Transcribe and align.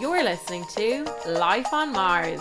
You're 0.00 0.24
listening 0.24 0.64
to 0.74 1.04
Life 1.26 1.72
on 1.72 1.92
Mars. 1.92 2.40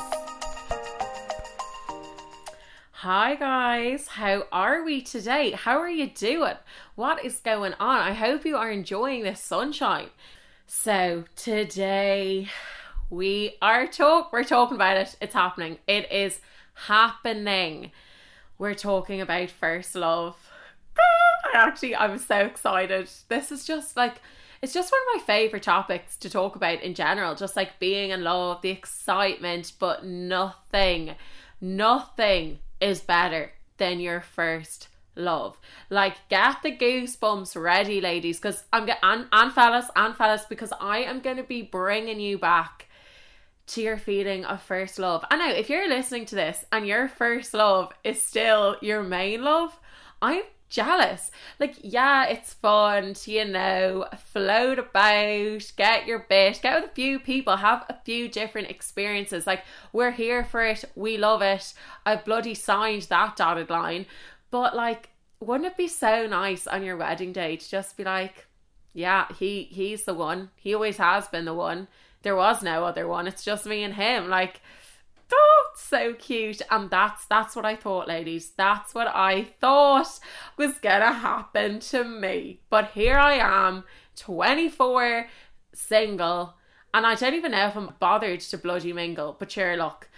Hi 2.91 3.35
guys, 3.35 4.07
how 4.07 4.45
are 4.53 4.83
we 4.83 5.01
today? 5.01 5.51
How 5.51 5.77
are 5.77 5.89
you 5.89 6.07
doing? 6.07 6.55
What 6.95 7.25
is 7.25 7.39
going 7.39 7.73
on? 7.73 7.99
I 7.99 8.13
hope 8.13 8.45
you 8.45 8.55
are 8.55 8.71
enjoying 8.71 9.23
this 9.23 9.41
sunshine. 9.41 10.07
So, 10.65 11.25
today 11.35 12.47
we 13.09 13.57
are 13.61 13.85
talk 13.85 14.31
we're 14.31 14.45
talking 14.45 14.75
about 14.75 14.95
it. 14.95 15.17
It's 15.19 15.33
happening. 15.33 15.77
It 15.87 16.09
is 16.09 16.39
happening. 16.73 17.91
We're 18.57 18.75
talking 18.75 19.19
about 19.19 19.49
first 19.49 19.93
love. 19.93 20.37
I 21.53 21.57
actually 21.57 21.97
I'm 21.97 22.17
so 22.17 22.37
excited. 22.37 23.09
This 23.27 23.51
is 23.51 23.65
just 23.65 23.97
like 23.97 24.21
it's 24.61 24.73
just 24.73 24.91
one 24.91 25.01
of 25.01 25.21
my 25.21 25.25
favorite 25.25 25.63
topics 25.63 26.17
to 26.17 26.29
talk 26.29 26.55
about 26.55 26.81
in 26.81 26.93
general, 26.93 27.35
just 27.35 27.55
like 27.55 27.79
being 27.79 28.11
in 28.11 28.23
love, 28.23 28.61
the 28.61 28.69
excitement, 28.69 29.73
but 29.79 30.05
nothing, 30.05 31.15
nothing 31.59 32.59
is 32.79 33.01
better 33.01 33.51
than 33.77 33.99
your 33.99 34.21
first 34.21 34.87
love. 35.15 35.57
Like, 35.89 36.17
get 36.29 36.61
the 36.61 36.75
goosebumps 36.75 37.61
ready, 37.61 37.99
ladies, 38.01 38.39
because 38.39 38.63
I'm 38.71 38.85
getting, 38.85 39.25
and, 39.31 39.51
fellas, 39.51 39.87
and 39.95 40.15
fellas, 40.15 40.45
because 40.47 40.73
I 40.79 40.99
am 40.99 41.21
going 41.21 41.37
to 41.37 41.43
be 41.43 41.63
bringing 41.63 42.19
you 42.19 42.37
back 42.37 42.87
to 43.67 43.81
your 43.81 43.97
feeling 43.97 44.45
of 44.45 44.61
first 44.61 44.99
love. 44.99 45.25
I 45.31 45.37
know 45.37 45.49
if 45.49 45.69
you're 45.69 45.89
listening 45.89 46.25
to 46.27 46.35
this 46.35 46.65
and 46.71 46.85
your 46.85 47.07
first 47.07 47.53
love 47.53 47.93
is 48.03 48.21
still 48.21 48.75
your 48.81 49.01
main 49.01 49.43
love, 49.43 49.79
I'm 50.21 50.43
jealous. 50.71 51.29
Like, 51.59 51.75
yeah, 51.83 52.25
it's 52.25 52.53
fun 52.53 53.13
to, 53.13 53.31
you 53.31 53.45
know, 53.45 54.07
float 54.17 54.79
about, 54.79 55.71
get 55.77 56.07
your 56.07 56.25
bit, 56.27 56.61
get 56.63 56.81
with 56.81 56.89
a 56.89 56.93
few 56.95 57.19
people, 57.19 57.57
have 57.57 57.85
a 57.89 57.97
few 58.03 58.27
different 58.27 58.71
experiences. 58.71 59.45
Like, 59.45 59.63
we're 59.93 60.11
here 60.11 60.43
for 60.43 60.65
it, 60.65 60.83
we 60.95 61.17
love 61.17 61.43
it. 61.43 61.73
I've 62.05 62.25
bloody 62.25 62.55
signed 62.55 63.03
that 63.03 63.35
dotted 63.35 63.69
line. 63.69 64.07
But, 64.49 64.75
like, 64.75 65.09
wouldn't 65.39 65.71
it 65.71 65.77
be 65.77 65.87
so 65.87 66.25
nice 66.25 66.65
on 66.65 66.83
your 66.83 66.97
wedding 66.97 67.33
day 67.33 67.57
to 67.57 67.69
just 67.69 67.97
be 67.97 68.03
like, 68.03 68.47
yeah, 68.93 69.27
he 69.39 69.63
he's 69.71 70.03
the 70.03 70.13
one. 70.13 70.49
He 70.55 70.73
always 70.73 70.97
has 70.97 71.27
been 71.27 71.45
the 71.45 71.53
one. 71.53 71.87
There 72.23 72.35
was 72.35 72.61
no 72.61 72.83
other 72.83 73.07
one. 73.07 73.27
It's 73.27 73.43
just 73.43 73.65
me 73.65 73.83
and 73.83 73.93
him. 73.93 74.29
Like, 74.29 74.61
oh, 75.33 75.67
so 75.75 76.13
cute. 76.13 76.61
And 76.69 76.89
that's 76.89 77.25
that's 77.25 77.55
what 77.55 77.65
I 77.65 77.75
thought, 77.75 78.07
ladies. 78.07 78.51
That's 78.51 78.93
what 78.93 79.07
I 79.07 79.43
thought 79.59 80.19
was 80.57 80.77
gonna 80.79 81.13
happen 81.13 81.79
to 81.79 82.03
me. 82.03 82.61
But 82.69 82.91
here 82.91 83.17
I 83.17 83.33
am, 83.35 83.83
24, 84.15 85.27
single, 85.73 86.55
and 86.93 87.05
I 87.05 87.15
don't 87.15 87.33
even 87.35 87.51
know 87.51 87.67
if 87.67 87.75
I'm 87.75 87.93
bothered 87.99 88.41
to 88.41 88.57
bloody 88.57 88.93
mingle. 88.93 89.35
But 89.37 89.51
sure, 89.51 89.77
look, 89.77 90.09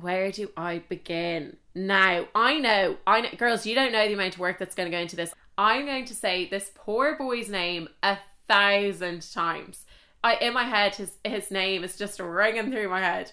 where 0.00 0.30
do 0.30 0.50
I 0.56 0.82
begin? 0.88 1.56
Now, 1.74 2.26
I 2.34 2.58
know, 2.58 2.96
I 3.06 3.22
know, 3.22 3.30
girls, 3.36 3.66
you 3.66 3.74
don't 3.74 3.92
know 3.92 4.06
the 4.06 4.14
amount 4.14 4.34
of 4.34 4.40
work 4.40 4.58
that's 4.58 4.74
going 4.74 4.90
to 4.90 4.96
go 4.96 5.00
into 5.00 5.16
this. 5.16 5.32
I'm 5.58 5.86
going 5.86 6.04
to 6.06 6.14
say 6.14 6.48
this 6.48 6.70
poor 6.74 7.16
boy's 7.16 7.48
name 7.48 7.88
a 8.02 8.18
thousand 8.46 9.30
times. 9.32 9.84
I 10.22 10.36
in 10.36 10.54
my 10.54 10.64
head, 10.64 10.94
his 10.94 11.12
his 11.24 11.50
name 11.50 11.84
is 11.84 11.96
just 11.96 12.20
ringing 12.20 12.70
through 12.70 12.88
my 12.88 13.00
head. 13.00 13.30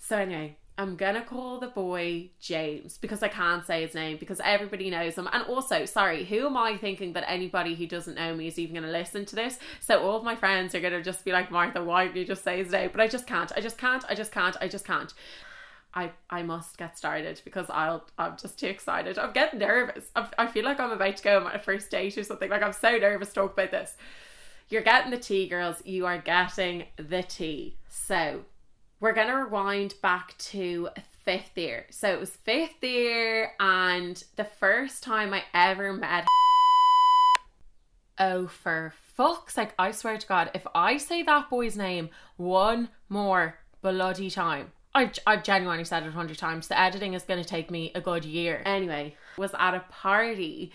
So 0.00 0.16
anyway, 0.16 0.56
I'm 0.76 0.96
gonna 0.96 1.22
call 1.22 1.58
the 1.58 1.68
boy 1.68 2.30
James 2.40 2.96
because 2.96 3.22
I 3.22 3.28
can't 3.28 3.66
say 3.66 3.84
his 3.84 3.94
name 3.94 4.16
because 4.16 4.40
everybody 4.42 4.88
knows 4.88 5.16
him. 5.16 5.28
And 5.30 5.44
also, 5.44 5.84
sorry, 5.84 6.24
who 6.24 6.46
am 6.46 6.56
I 6.56 6.78
thinking 6.78 7.12
that 7.12 7.30
anybody 7.30 7.74
who 7.74 7.86
doesn't 7.86 8.14
know 8.14 8.34
me 8.34 8.46
is 8.48 8.58
even 8.58 8.76
gonna 8.76 8.90
listen 8.90 9.26
to 9.26 9.36
this? 9.36 9.58
So 9.80 10.02
all 10.02 10.16
of 10.16 10.24
my 10.24 10.34
friends 10.34 10.74
are 10.74 10.80
gonna 10.80 11.02
just 11.02 11.22
be 11.22 11.32
like, 11.32 11.50
Martha, 11.50 11.84
why 11.84 12.04
you 12.04 12.24
just 12.24 12.42
say 12.42 12.56
his 12.56 12.72
name? 12.72 12.88
But 12.92 13.02
I 13.02 13.08
just 13.08 13.26
can't. 13.26 13.52
I 13.54 13.60
just 13.60 13.76
can't. 13.76 14.02
I 14.08 14.14
just 14.14 14.32
can't. 14.32 14.56
I 14.60 14.68
just 14.68 14.86
can't. 14.86 15.12
I, 15.92 16.12
I 16.30 16.44
must 16.44 16.78
get 16.78 16.96
started 16.96 17.42
because 17.44 17.66
I'll 17.68 18.06
I'm 18.16 18.38
just 18.38 18.58
too 18.58 18.68
excited. 18.68 19.18
I'm 19.18 19.32
getting 19.32 19.58
nervous. 19.58 20.06
I'm, 20.16 20.28
I 20.38 20.46
feel 20.46 20.64
like 20.64 20.80
I'm 20.80 20.92
about 20.92 21.18
to 21.18 21.22
go 21.22 21.36
on 21.36 21.44
my 21.44 21.58
first 21.58 21.90
date 21.90 22.16
or 22.16 22.24
something. 22.24 22.48
Like 22.48 22.62
I'm 22.62 22.72
so 22.72 22.96
nervous 22.96 23.28
to 23.28 23.34
talk 23.34 23.52
about 23.52 23.70
this. 23.70 23.96
You're 24.70 24.82
getting 24.82 25.10
the 25.10 25.18
tea, 25.18 25.46
girls. 25.46 25.84
You 25.84 26.06
are 26.06 26.18
getting 26.18 26.84
the 26.96 27.22
tea. 27.22 27.76
So 27.90 28.44
we're 29.00 29.14
going 29.14 29.28
to 29.28 29.34
rewind 29.34 29.94
back 30.02 30.36
to 30.38 30.90
fifth 31.24 31.56
year. 31.56 31.86
So 31.90 32.08
it 32.12 32.20
was 32.20 32.30
fifth 32.30 32.82
year, 32.82 33.52
and 33.58 34.22
the 34.36 34.44
first 34.44 35.02
time 35.02 35.32
I 35.32 35.42
ever 35.54 35.92
met. 35.92 36.26
Oh, 38.18 38.46
for 38.46 38.92
fuck's 39.14 39.54
sake, 39.54 39.70
I 39.78 39.92
swear 39.92 40.18
to 40.18 40.26
God, 40.26 40.50
if 40.54 40.66
I 40.74 40.98
say 40.98 41.22
that 41.22 41.48
boy's 41.48 41.76
name 41.76 42.10
one 42.36 42.90
more 43.08 43.58
bloody 43.80 44.30
time, 44.30 44.72
I, 44.94 45.10
I've 45.26 45.44
genuinely 45.44 45.84
said 45.84 46.02
it 46.02 46.08
a 46.08 46.12
hundred 46.12 46.36
times. 46.36 46.68
The 46.68 46.78
editing 46.78 47.14
is 47.14 47.22
going 47.22 47.42
to 47.42 47.48
take 47.48 47.70
me 47.70 47.92
a 47.94 48.00
good 48.00 48.24
year. 48.24 48.62
Anyway, 48.66 49.16
was 49.38 49.52
at 49.58 49.74
a 49.74 49.84
party 49.88 50.72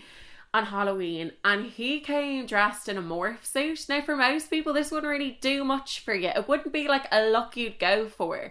on 0.56 0.66
Halloween 0.66 1.32
and 1.44 1.66
he 1.66 2.00
came 2.00 2.46
dressed 2.46 2.88
in 2.88 2.96
a 2.96 3.02
morph 3.02 3.44
suit. 3.44 3.86
Now, 3.90 4.00
for 4.00 4.16
most 4.16 4.48
people, 4.48 4.72
this 4.72 4.90
wouldn't 4.90 5.10
really 5.10 5.38
do 5.42 5.64
much 5.64 6.00
for 6.00 6.14
you. 6.14 6.28
It 6.28 6.48
wouldn't 6.48 6.72
be 6.72 6.88
like 6.88 7.06
a 7.12 7.28
look 7.28 7.56
you'd 7.56 7.78
go 7.78 8.08
for. 8.08 8.50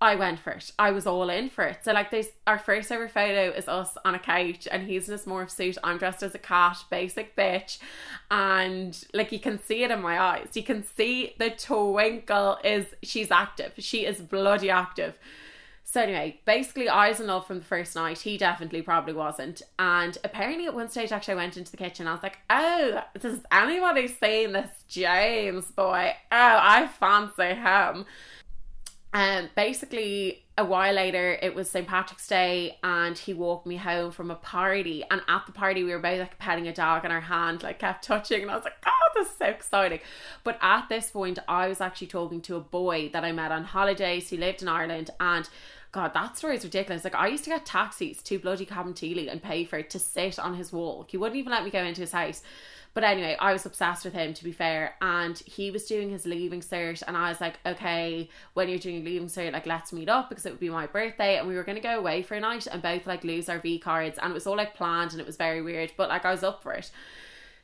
I 0.00 0.14
went 0.14 0.40
for 0.40 0.52
it. 0.52 0.72
I 0.78 0.92
was 0.92 1.06
all 1.06 1.28
in 1.28 1.50
for 1.50 1.64
it. 1.64 1.78
So 1.82 1.92
like 1.92 2.10
there's 2.10 2.28
our 2.46 2.58
first 2.58 2.90
ever 2.90 3.08
photo 3.08 3.50
is 3.50 3.68
us 3.68 3.96
on 4.04 4.14
a 4.14 4.18
couch 4.18 4.66
and 4.70 4.86
he's 4.86 5.08
in 5.08 5.12
his 5.12 5.24
morph 5.24 5.50
suit. 5.50 5.76
I'm 5.84 5.98
dressed 5.98 6.22
as 6.22 6.34
a 6.34 6.38
cat, 6.38 6.78
basic 6.90 7.36
bitch. 7.36 7.78
And 8.30 8.98
like 9.12 9.30
you 9.30 9.38
can 9.38 9.62
see 9.62 9.84
it 9.84 9.90
in 9.90 10.00
my 10.00 10.18
eyes. 10.18 10.48
You 10.54 10.62
can 10.62 10.84
see 10.84 11.34
the 11.38 11.50
twinkle 11.50 12.58
is 12.64 12.86
she's 13.02 13.30
active. 13.30 13.72
She 13.78 14.06
is 14.06 14.20
bloody 14.20 14.70
active. 14.70 15.18
So 15.88 16.02
anyway, 16.02 16.40
basically 16.44 16.88
I 16.88 17.08
was 17.08 17.20
in 17.20 17.28
love 17.28 17.46
from 17.46 17.60
the 17.60 17.64
first 17.64 17.94
night. 17.94 18.18
He 18.18 18.36
definitely 18.36 18.82
probably 18.82 19.12
wasn't. 19.12 19.62
And 19.78 20.18
apparently 20.24 20.66
at 20.66 20.74
one 20.74 20.88
stage 20.88 21.12
actually 21.12 21.34
I 21.34 21.36
went 21.36 21.56
into 21.56 21.70
the 21.70 21.76
kitchen. 21.76 22.08
I 22.08 22.12
was 22.12 22.24
like, 22.24 22.38
oh, 22.50 23.04
does 23.20 23.38
anybody 23.52 24.08
seen 24.08 24.52
this 24.52 24.70
James 24.88 25.66
boy? 25.66 26.12
Oh, 26.32 26.58
I 26.60 26.88
fancy 26.88 27.54
him. 27.54 28.04
And 29.14 29.48
basically, 29.54 30.44
a 30.58 30.64
while 30.64 30.92
later, 30.92 31.38
it 31.40 31.54
was 31.54 31.70
St. 31.70 31.86
Patrick's 31.86 32.28
Day, 32.28 32.76
and 32.82 33.16
he 33.16 33.32
walked 33.32 33.66
me 33.66 33.76
home 33.76 34.10
from 34.10 34.30
a 34.30 34.34
party. 34.34 35.04
And 35.10 35.22
at 35.26 35.46
the 35.46 35.52
party, 35.52 35.84
we 35.84 35.92
were 35.92 35.98
both 35.98 36.18
like 36.18 36.38
petting 36.38 36.68
a 36.68 36.74
dog, 36.74 37.04
and 37.04 37.12
our 37.12 37.22
hand 37.22 37.62
like 37.62 37.78
kept 37.78 38.04
touching. 38.04 38.42
And 38.42 38.50
I 38.50 38.56
was 38.56 38.64
like, 38.64 38.76
"Oh, 38.84 39.08
this 39.14 39.28
is 39.28 39.36
so 39.38 39.46
exciting!" 39.46 40.00
But 40.44 40.58
at 40.60 40.90
this 40.90 41.10
point, 41.10 41.38
I 41.48 41.66
was 41.66 41.80
actually 41.80 42.08
talking 42.08 42.42
to 42.42 42.56
a 42.56 42.60
boy 42.60 43.08
that 43.14 43.24
I 43.24 43.32
met 43.32 43.52
on 43.52 43.64
holidays. 43.64 44.28
He 44.28 44.36
lived 44.36 44.60
in 44.60 44.68
Ireland, 44.68 45.08
and 45.18 45.48
God, 45.96 46.12
that 46.12 46.36
story 46.36 46.56
is 46.56 46.62
ridiculous. 46.62 47.04
Like 47.04 47.14
I 47.14 47.28
used 47.28 47.44
to 47.44 47.50
get 47.50 47.64
taxis 47.64 48.20
to 48.24 48.38
bloody 48.38 48.66
Cabinteely 48.66 49.32
and 49.32 49.42
pay 49.42 49.64
for 49.64 49.78
it 49.78 49.88
to 49.90 49.98
sit 49.98 50.38
on 50.38 50.52
his 50.52 50.70
wall. 50.70 51.06
He 51.08 51.16
wouldn't 51.16 51.38
even 51.38 51.50
let 51.50 51.64
me 51.64 51.70
go 51.70 51.82
into 51.82 52.02
his 52.02 52.12
house. 52.12 52.42
But 52.92 53.02
anyway, 53.02 53.34
I 53.40 53.54
was 53.54 53.64
obsessed 53.64 54.04
with 54.04 54.12
him 54.12 54.34
to 54.34 54.44
be 54.44 54.52
fair, 54.52 54.94
and 55.00 55.38
he 55.38 55.70
was 55.70 55.86
doing 55.86 56.10
his 56.10 56.26
leaving 56.26 56.60
cert, 56.60 57.02
and 57.06 57.16
I 57.16 57.30
was 57.30 57.40
like, 57.40 57.58
okay, 57.64 58.28
when 58.52 58.68
you're 58.68 58.78
doing 58.78 59.04
leaving 59.04 59.28
cert, 59.28 59.52
like 59.52 59.66
let's 59.66 59.92
meet 59.92 60.08
up 60.08 60.28
because 60.28 60.44
it 60.44 60.50
would 60.50 60.60
be 60.60 60.68
my 60.68 60.86
birthday, 60.86 61.38
and 61.38 61.48
we 61.48 61.56
were 61.56 61.64
gonna 61.64 61.80
go 61.80 61.98
away 61.98 62.22
for 62.22 62.34
a 62.34 62.40
night 62.40 62.66
and 62.66 62.82
both 62.82 63.06
like 63.06 63.24
lose 63.24 63.48
our 63.48 63.58
V 63.58 63.78
cards, 63.78 64.18
and 64.20 64.30
it 64.30 64.34
was 64.34 64.46
all 64.46 64.56
like 64.56 64.74
planned, 64.74 65.12
and 65.12 65.20
it 65.20 65.26
was 65.26 65.36
very 65.36 65.62
weird, 65.62 65.92
but 65.96 66.10
like 66.10 66.26
I 66.26 66.30
was 66.30 66.42
up 66.42 66.62
for 66.62 66.72
it. 66.72 66.90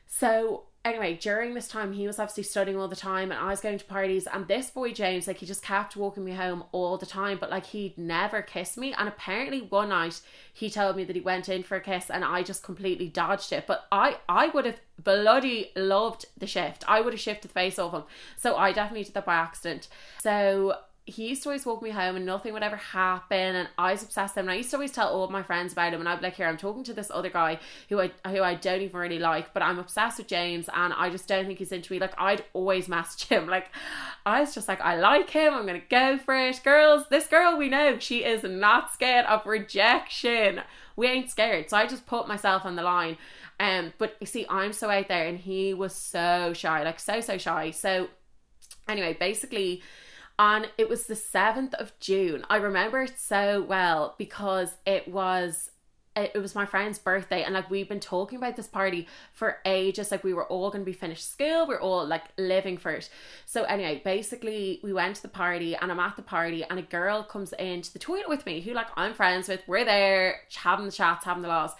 So 0.07 0.63
anyway, 0.85 1.15
during 1.15 1.53
this 1.53 1.67
time, 1.67 1.93
he 1.93 2.07
was 2.07 2.19
obviously 2.19 2.43
studying 2.43 2.77
all 2.77 2.87
the 2.87 2.95
time, 2.95 3.31
and 3.31 3.39
I 3.39 3.49
was 3.49 3.61
going 3.61 3.77
to 3.77 3.85
parties. 3.85 4.27
And 4.31 4.47
this 4.47 4.69
boy 4.69 4.91
James, 4.91 5.27
like, 5.27 5.37
he 5.37 5.45
just 5.45 5.63
kept 5.63 5.95
walking 5.95 6.23
me 6.23 6.33
home 6.33 6.63
all 6.71 6.97
the 6.97 7.05
time, 7.05 7.37
but 7.39 7.49
like, 7.49 7.67
he'd 7.67 7.97
never 7.97 8.41
kiss 8.41 8.77
me. 8.77 8.93
And 8.93 9.07
apparently, 9.07 9.61
one 9.61 9.89
night 9.89 10.21
he 10.53 10.69
told 10.69 10.95
me 10.95 11.03
that 11.05 11.15
he 11.15 11.21
went 11.21 11.49
in 11.49 11.63
for 11.63 11.77
a 11.77 11.81
kiss, 11.81 12.09
and 12.09 12.23
I 12.23 12.43
just 12.43 12.63
completely 12.63 13.07
dodged 13.07 13.53
it. 13.53 13.65
But 13.67 13.85
I, 13.91 14.17
I 14.27 14.47
would 14.47 14.65
have 14.65 14.79
bloody 15.01 15.71
loved 15.75 16.25
the 16.37 16.47
shift. 16.47 16.83
I 16.87 17.01
would 17.01 17.13
have 17.13 17.19
shifted 17.19 17.49
the 17.49 17.53
face 17.53 17.79
off 17.79 17.93
him. 17.93 18.03
So 18.37 18.55
I 18.55 18.71
definitely 18.71 19.05
did 19.05 19.13
that 19.13 19.25
by 19.25 19.35
accident. 19.35 19.87
So 20.21 20.75
he 21.05 21.27
used 21.29 21.43
to 21.43 21.49
always 21.49 21.65
walk 21.65 21.81
me 21.81 21.89
home 21.89 22.15
and 22.15 22.25
nothing 22.25 22.53
would 22.53 22.63
ever 22.63 22.77
happen 22.77 23.55
and 23.57 23.67
I 23.77 23.91
was 23.91 24.03
obsessed 24.03 24.35
with 24.35 24.43
him 24.43 24.47
and 24.47 24.53
I 24.53 24.57
used 24.57 24.69
to 24.69 24.77
always 24.77 24.93
tell 24.93 25.09
all 25.09 25.27
my 25.27 25.43
friends 25.43 25.73
about 25.73 25.93
him 25.93 25.99
and 25.99 26.07
I'd 26.07 26.19
be 26.19 26.27
like 26.27 26.35
here 26.35 26.47
I'm 26.47 26.55
talking 26.55 26.85
to 26.85 26.93
this 26.93 27.11
other 27.13 27.29
guy 27.29 27.59
who 27.89 27.99
I 27.99 28.11
who 28.27 28.41
I 28.41 28.55
don't 28.55 28.81
even 28.81 28.97
really 28.97 29.19
like 29.19 29.53
but 29.53 29.61
I'm 29.61 29.79
obsessed 29.79 30.19
with 30.19 30.27
James 30.27 30.69
and 30.73 30.93
I 30.93 31.09
just 31.09 31.27
don't 31.27 31.45
think 31.45 31.59
he's 31.59 31.73
into 31.73 31.91
me. 31.91 31.99
Like 31.99 32.13
I'd 32.17 32.45
always 32.53 32.87
message 32.87 33.27
him 33.27 33.47
like 33.47 33.67
I 34.25 34.39
was 34.39 34.53
just 34.53 34.69
like 34.69 34.79
I 34.79 34.95
like 34.95 35.29
him 35.29 35.53
I'm 35.53 35.65
gonna 35.65 35.81
go 35.89 36.17
for 36.17 36.35
it. 36.35 36.61
Girls 36.63 37.05
this 37.09 37.27
girl 37.27 37.57
we 37.57 37.67
know 37.67 37.99
she 37.99 38.23
is 38.23 38.43
not 38.43 38.93
scared 38.93 39.25
of 39.25 39.45
rejection. 39.45 40.61
We 40.95 41.07
ain't 41.07 41.29
scared. 41.29 41.69
So 41.69 41.75
I 41.75 41.85
just 41.85 42.05
put 42.05 42.29
myself 42.29 42.63
on 42.63 42.77
the 42.77 42.83
line 42.83 43.17
um 43.59 43.91
but 43.97 44.15
you 44.21 44.25
see 44.25 44.45
I'm 44.49 44.71
so 44.71 44.89
out 44.89 45.09
there 45.09 45.27
and 45.27 45.37
he 45.37 45.73
was 45.73 45.93
so 45.93 46.53
shy 46.53 46.81
like 46.83 47.01
so 47.01 47.19
so 47.19 47.37
shy. 47.37 47.71
So 47.71 48.07
anyway 48.87 49.17
basically 49.19 49.83
and 50.39 50.69
it 50.77 50.89
was 50.89 51.03
the 51.03 51.13
7th 51.13 51.73
of 51.75 51.97
June. 51.99 52.45
I 52.49 52.57
remember 52.57 53.01
it 53.01 53.19
so 53.19 53.61
well 53.61 54.15
because 54.17 54.75
it 54.85 55.07
was 55.07 55.69
it 56.15 56.39
was 56.39 56.53
my 56.53 56.65
friend's 56.65 56.99
birthday 56.99 57.41
and 57.43 57.55
like 57.55 57.71
we've 57.71 57.89
been 57.89 57.99
talking 57.99 58.37
about 58.37 58.55
this 58.55 58.67
party 58.67 59.07
for 59.31 59.57
ages. 59.65 60.11
Like 60.11 60.23
we 60.23 60.33
were 60.33 60.45
all 60.45 60.69
going 60.69 60.83
to 60.83 60.85
be 60.85 60.93
finished 60.93 61.31
school. 61.31 61.65
We 61.65 61.73
are 61.73 61.81
all 61.81 62.05
like 62.05 62.25
living 62.37 62.77
for 62.77 62.91
it. 62.91 63.09
So 63.45 63.63
anyway 63.63 64.01
basically 64.05 64.79
we 64.83 64.93
went 64.93 65.15
to 65.15 65.21
the 65.23 65.27
party 65.27 65.75
and 65.75 65.91
i'm 65.91 65.99
at 65.99 66.15
the 66.15 66.21
party 66.21 66.63
and 66.69 66.77
a 66.77 66.83
girl 66.83 67.23
comes 67.23 67.53
into 67.53 67.91
the 67.91 67.99
toilet 67.99 68.29
with 68.29 68.45
me 68.45 68.61
who 68.61 68.73
like 68.73 68.87
i'm 68.95 69.13
friends 69.13 69.47
with. 69.47 69.63
We're 69.67 69.85
there 69.85 70.41
having 70.55 70.85
the 70.85 70.91
chats 70.91 71.25
having 71.25 71.41
the 71.41 71.49
laws 71.49 71.71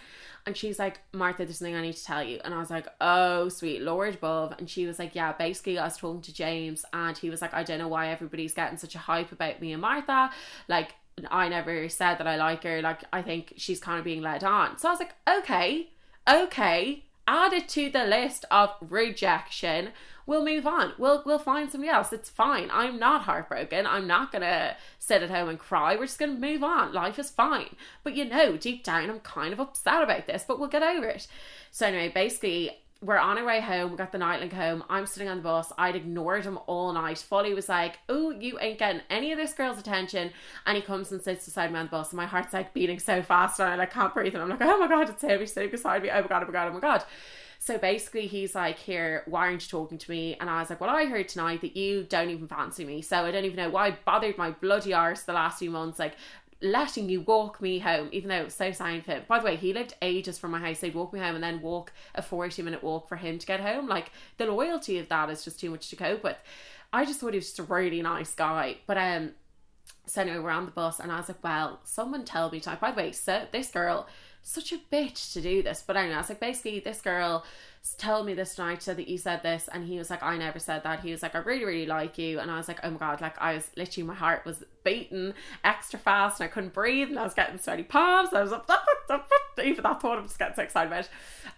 and 0.45 0.57
she's 0.57 0.80
like, 0.80 1.00
Martha, 1.13 1.45
there's 1.45 1.57
something 1.57 1.75
I 1.75 1.81
need 1.81 1.95
to 1.95 2.04
tell 2.04 2.24
you. 2.24 2.40
And 2.44 2.54
I 2.54 2.60
was 2.60 2.69
like, 2.69 2.88
oh, 3.00 3.50
sweet 3.50 3.81
Lord 3.81 4.16
above. 4.16 4.56
And 4.57 4.69
she 4.69 4.86
was 4.86 5.00
like, 5.00 5.16
yeah, 5.16 5.31
basically, 5.31 5.78
I 5.78 5.86
was 5.86 5.98
talking 5.98 6.22
to 6.22 6.34
James, 6.34 6.86
and 6.94 7.18
he 7.18 7.30
was 7.30 7.42
like, 7.42 7.54
I 7.54 7.63
don't 7.63 7.80
know 7.80 7.88
why 7.88 8.10
everybody's 8.10 8.54
getting 8.54 8.78
such 8.78 8.95
a 8.95 9.00
hype 9.00 9.31
about 9.31 9.62
me 9.62 9.72
and 9.72 9.81
Martha. 9.81 10.31
Like, 10.68 10.95
I 11.30 11.48
never 11.48 11.88
said 11.90 12.16
that 12.16 12.28
I 12.28 12.36
like 12.36 12.63
her. 12.63 12.81
Like, 12.81 13.04
I 13.13 13.22
think 13.22 13.54
she's 13.57 13.80
kind 13.80 14.00
of 14.00 14.06
being 14.06 14.22
led 14.22 14.44
on. 14.44 14.78
So 14.78 14.90
I 14.90 14.92
was 14.92 15.00
like, 15.00 15.16
okay, 15.30 15.90
okay, 16.28 17.06
add 17.28 17.54
it 17.54 17.69
to 17.69 17.89
the 17.89 18.06
list 18.06 18.46
of 18.51 18.72
rejection 18.81 19.89
we'll 20.25 20.46
move 20.46 20.66
on. 20.66 20.94
We'll 20.98 21.24
we'll 21.25 21.40
find 21.40 21.70
somebody 21.70 21.90
else. 21.90 22.14
It's 22.14 22.30
fine. 22.30 22.70
I'm 22.72 23.00
not 23.00 23.24
heartbroken. 23.24 23.86
I'm 23.86 24.08
not 24.08 24.31
gonna 24.31 24.75
sit 25.00 25.24
at 25.24 25.30
home 25.30 25.50
and 25.50 25.60
cry. 25.60 25.96
We're 25.96 26.06
just 26.06 26.20
gonna 26.20 26.34
move 26.34 26.64
on. 26.64 26.94
Life 26.94 27.20
is 27.20 27.30
fine. 27.30 27.75
But 28.04 28.16
you 28.16 28.25
know, 28.25 28.58
deep 28.58 28.84
down 28.84 29.10
I'm 29.10 29.20
kind 29.20 29.54
of 29.54 29.60
upset 29.60 30.04
about 30.04 30.28
this, 30.28 30.46
but 30.48 30.60
we'll 30.60 30.70
get 30.70 30.84
over 30.84 31.08
it. 31.08 31.28
So 31.72 31.88
anyway, 31.88 32.10
basically 32.10 32.72
we're 33.04 33.18
on 33.18 33.38
our 33.38 33.44
way 33.44 33.60
home, 33.60 33.92
we 33.92 33.98
got 33.98 34.14
the 34.14 34.18
Nitelink 34.18 34.54
home. 34.54 34.84
I'm 34.90 35.06
sitting 35.06 35.28
on 35.28 35.38
the 35.38 35.44
bus. 35.44 35.74
I'd 35.78 35.96
ignored 35.96 36.46
him 36.46 36.58
all 36.68 36.94
night. 36.94 37.18
Folly 37.18 37.54
was 37.54 37.68
like, 37.68 38.00
Oh, 38.08 38.31
you 38.31 38.58
ain't 38.60 38.80
getting 38.80 39.02
any 39.10 39.31
of 39.34 39.38
this 39.38 39.54
girl's 39.54 39.78
attention. 39.78 40.31
And 40.66 40.78
he 40.78 40.81
comes 40.81 41.12
and 41.12 41.22
sits 41.22 41.46
beside 41.46 41.72
me 41.72 41.80
on 41.80 41.86
the 41.88 41.92
bus, 41.92 42.12
and 42.12 42.18
my 42.18 42.25
heart's 42.25 42.54
like 42.54 42.74
beating 42.74 43.00
so 43.00 43.22
fast, 43.22 43.60
and 43.60 43.70
I 43.70 43.75
like 43.75 43.92
can't 43.92 44.14
breathe. 44.14 44.34
And 44.36 44.44
I'm 44.44 44.50
like, 44.50 44.62
Oh 44.62 44.80
my 44.80 44.88
god, 44.88 45.10
it's 45.10 45.22
him. 45.22 45.40
He's 45.40 45.52
sitting 45.52 45.70
beside 45.72 46.02
me. 46.02 46.10
Oh 46.12 46.22
my 46.22 46.28
god, 46.28 46.44
oh 46.44 46.46
my 46.46 46.52
god, 46.52 46.68
oh 46.70 46.74
my 46.74 46.80
god. 46.80 47.04
So 47.65 47.77
basically, 47.77 48.27
he's 48.27 48.56
like, 48.56 48.77
Here, 48.77 49.24
why 49.25 49.48
aren't 49.48 49.63
you 49.63 49.69
talking 49.69 49.98
to 49.98 50.12
me? 50.12 50.36
And 50.38 50.50
I 50.50 50.60
was 50.60 50.69
like, 50.69 50.81
Well, 50.81 50.89
I 50.89 51.06
heard 51.06 51.30
tonight 51.30 51.62
that 51.62 51.77
you 51.77 52.04
don't 52.04 52.30
even 52.30 52.45
fancy 52.45 52.83
me. 52.83 53.01
So 53.01 53.24
I 53.24 53.31
don't 53.31 53.45
even 53.45 53.56
know 53.56 53.69
why 53.69 53.88
I 53.88 53.92
bothered 54.04 54.38
my 54.38 54.51
bloody 54.51 54.94
arse 54.94 55.24
the 55.24 55.31
last 55.31 55.60
few 55.60 55.71
months. 55.71 55.98
Like, 55.98 56.15
letting 56.62 57.07
you 57.07 57.21
walk 57.21 57.62
me 57.62 57.80
home, 57.80 58.10
even 58.12 58.27
though 58.27 58.42
it 58.42 58.44
was 58.44 58.54
so 58.54 58.69
him. 58.74 59.24
By 59.30 59.39
the 59.39 59.45
way, 59.45 59.56
he 59.56 59.71
lived 59.71 59.95
ages 60.01 60.38
from 60.38 60.51
my 60.51 60.60
house. 60.60 60.81
They'd 60.81 60.94
walk 60.94 61.13
me 61.13 61.21
home 61.21 61.36
and 61.36 61.44
then 61.44 61.62
walk 61.62 61.94
a 62.15 62.21
40 62.21 62.63
minute 62.63 62.83
walk 62.83 63.07
for 63.07 63.15
him 63.15 63.39
to 63.39 63.45
get 63.45 63.62
home. 63.62 63.88
Like, 63.88 64.12
the 64.38 64.45
loyalty 64.45 65.00
of 65.00 65.07
that 65.07 65.30
is 65.30 65.45
just 65.45 65.62
too 65.62 65.69
much 65.69 65.89
to 65.89 65.95
cope 65.95 66.21
with. 66.21 66.38
I 66.92 67.06
just 67.06 67.21
thought 67.21 67.31
he 67.31 67.38
was 67.38 67.45
just 67.45 67.60
a 67.60 67.63
really 67.63 68.01
nice 68.01 68.36
guy. 68.36 68.80
But, 68.88 68.98
um, 68.98 69.31
so 70.06 70.21
anyway, 70.21 70.39
we're 70.39 70.50
on 70.50 70.65
the 70.65 70.71
bus 70.71 71.00
and 71.00 71.13
I 71.13 71.18
was 71.18 71.30
like, 71.30 71.42
well, 71.42 71.80
someone 71.86 72.25
tell 72.25 72.51
me 72.51 72.60
to, 72.60 72.77
by 72.81 72.92
the 72.92 72.98
way, 72.98 73.13
so 73.13 73.45
this 73.54 73.71
girl, 73.71 74.06
such 74.44 74.72
a 74.72 74.78
bitch 74.92 75.34
to 75.34 75.42
do 75.42 75.63
this. 75.63 75.84
But 75.86 75.98
anyway, 75.98 76.16
I 76.16 76.19
was 76.19 76.30
like, 76.30 76.40
basically, 76.40 76.80
this 76.80 77.01
girl 77.01 77.44
told 77.98 78.25
me 78.25 78.34
this 78.34 78.57
night 78.57 78.80
that 78.81 79.10
you 79.10 79.18
said 79.18 79.44
this 79.44 79.68
and 79.74 79.86
he 79.86 79.98
was 79.98 80.10
like 80.10 80.24
I 80.24 80.38
never 80.38 80.57
said 80.57 80.84
that 80.84 81.01
he 81.01 81.12
was 81.12 81.22
like 81.22 81.36
I 81.36 81.40
really 81.40 81.66
really 81.66 81.86
like 81.86 82.18
you 82.18 82.40
and 82.40 82.50
I 82.50 82.56
was 82.56 82.69
like 82.69 82.80
oh 82.81 82.90
my 82.90 82.98
god 82.98 83.19
like 83.19 83.38
I 83.42 83.56
was 83.56 83.69
literally 83.75 84.07
my 84.07 84.13
heart 84.13 84.45
was 84.45 84.63
beating 84.86 85.34
extra 85.66 86.00
fast 86.00 86.40
and 86.40 86.50
I 86.50 86.54
couldn't 86.54 86.74
breathe 86.74 87.10
and 87.10 87.19
I 87.19 87.24
was 87.24 87.34
getting 87.34 87.57
sweaty 87.57 87.84
palms 87.84 88.30
I 88.31 88.42
was 88.42 88.54
up 88.54 88.69
even 89.63 89.83
that 89.83 90.01
thought 90.01 90.17
I'm 90.17 90.25
just 90.25 90.39
getting 90.39 90.55
so 90.55 90.63
excited 90.63 90.91
about 90.91 91.09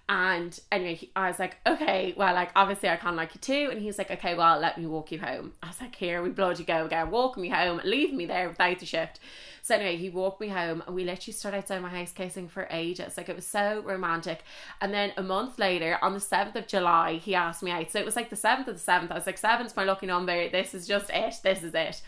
and 0.07 0.59
anyway 0.71 0.95
he, 0.95 1.11
I 1.15 1.27
was 1.27 1.39
like 1.39 1.57
okay 1.65 2.13
well 2.17 2.33
like 2.33 2.51
obviously 2.55 2.89
I 2.89 2.95
kind 2.95 3.13
of 3.13 3.17
like 3.17 3.35
you 3.35 3.41
too 3.41 3.69
and 3.71 3.79
he 3.79 3.87
was 3.87 3.97
like 3.97 4.11
okay 4.11 4.35
well 4.35 4.59
let 4.59 4.77
me 4.77 4.85
walk 4.85 5.11
you 5.11 5.19
home 5.19 5.53
I 5.63 5.67
was 5.67 5.81
like 5.81 5.95
here 5.95 6.21
we 6.21 6.29
bloody 6.29 6.63
go 6.63 6.85
again 6.85 7.11
walk 7.11 7.37
me 7.37 7.49
home 7.49 7.81
leave 7.83 8.13
me 8.13 8.25
there 8.25 8.49
without 8.49 8.79
the 8.79 8.85
shift 8.85 9.19
so 9.65 9.73
anyway, 9.73 9.97
he 9.97 10.11
walked 10.11 10.41
me 10.41 10.49
home 10.49 10.83
and 10.85 10.95
we 10.95 11.05
literally 11.05 11.33
stood 11.33 11.55
outside 11.55 11.81
my 11.81 11.89
house 11.89 12.11
kissing 12.11 12.47
for 12.47 12.67
ages. 12.69 13.17
Like 13.17 13.29
it 13.29 13.35
was 13.35 13.47
so 13.47 13.81
romantic. 13.83 14.43
And 14.79 14.93
then 14.93 15.11
a 15.17 15.23
month 15.23 15.57
later, 15.57 15.97
on 16.03 16.13
the 16.13 16.19
7th 16.19 16.55
of 16.55 16.67
July, 16.67 17.15
he 17.15 17.33
asked 17.33 17.63
me 17.63 17.71
out. 17.71 17.89
So 17.89 17.97
it 17.97 18.05
was 18.05 18.15
like 18.15 18.29
the 18.29 18.35
7th 18.35 18.67
of 18.67 18.75
the 18.75 18.91
7th. 18.91 19.09
I 19.09 19.15
was 19.15 19.25
like, 19.25 19.39
seven's 19.39 19.75
my 19.75 19.83
lucky 19.83 20.05
number. 20.05 20.49
This 20.49 20.75
is 20.75 20.85
just 20.85 21.09
it. 21.11 21.37
This 21.41 21.63
is 21.63 21.73
it. 21.73 22.03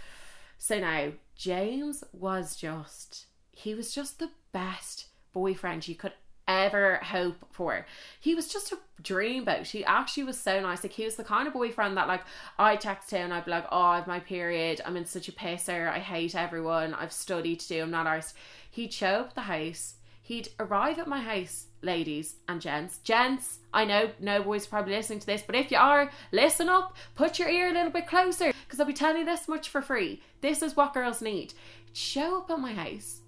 So 0.59 0.79
now, 0.79 1.13
James 1.35 2.03
was 2.13 2.55
just, 2.55 3.25
he 3.49 3.73
was 3.73 3.91
just 3.91 4.19
the 4.19 4.29
best 4.51 5.06
boyfriend 5.37 5.87
you 5.87 5.95
could 5.95 6.13
ever 6.47 6.99
hope 7.03 7.45
for. 7.51 7.85
He 8.19 8.33
was 8.33 8.47
just 8.47 8.71
a 8.71 8.77
dreamboat. 9.03 9.67
He 9.67 9.83
actually 9.85 10.23
was 10.23 10.39
so 10.39 10.61
nice. 10.61 10.83
Like 10.83 10.93
he 10.93 11.05
was 11.05 11.15
the 11.15 11.23
kind 11.23 11.47
of 11.47 11.53
boyfriend 11.53 11.97
that 11.97 12.07
like 12.07 12.23
I 12.57 12.75
text 12.75 13.11
him 13.11 13.25
and 13.25 13.33
I'd 13.33 13.45
be 13.45 13.51
like, 13.51 13.65
Oh, 13.71 13.81
I 13.81 13.97
have 13.97 14.07
my 14.07 14.19
period, 14.19 14.81
I'm 14.85 14.97
in 14.97 15.05
such 15.05 15.27
a 15.27 15.33
pisser, 15.33 15.89
I 15.89 15.99
hate 15.99 16.35
everyone, 16.35 16.93
I've 16.93 17.11
studied 17.11 17.59
to 17.61 17.67
do, 17.67 17.81
I'm 17.83 17.91
not 17.91 18.07
arsed. 18.07 18.33
He'd 18.71 18.93
show 18.93 19.07
up 19.07 19.33
the 19.33 19.41
house, 19.41 19.95
he'd 20.21 20.49
arrive 20.59 20.99
at 20.99 21.07
my 21.07 21.21
house, 21.21 21.67
ladies 21.81 22.35
and 22.47 22.61
gents. 22.61 22.99
Gents, 22.99 23.59
I 23.73 23.85
know 23.85 24.11
no 24.19 24.41
boys 24.41 24.65
are 24.65 24.69
probably 24.69 24.95
listening 24.95 25.19
to 25.19 25.27
this, 25.27 25.43
but 25.45 25.55
if 25.55 25.71
you 25.71 25.77
are, 25.77 26.11
listen 26.31 26.69
up, 26.69 26.95
put 27.15 27.39
your 27.39 27.49
ear 27.49 27.69
a 27.69 27.73
little 27.73 27.91
bit 27.91 28.07
closer, 28.07 28.53
because 28.65 28.79
I'll 28.79 28.85
be 28.85 28.93
telling 28.93 29.19
you 29.19 29.25
this 29.25 29.47
much 29.47 29.69
for 29.69 29.81
free. 29.81 30.21
This 30.41 30.61
is 30.61 30.75
what 30.75 30.93
girls 30.93 31.21
need. 31.21 31.53
Show 31.93 32.37
up 32.37 32.51
at 32.51 32.59
my 32.59 32.73
house 32.73 33.21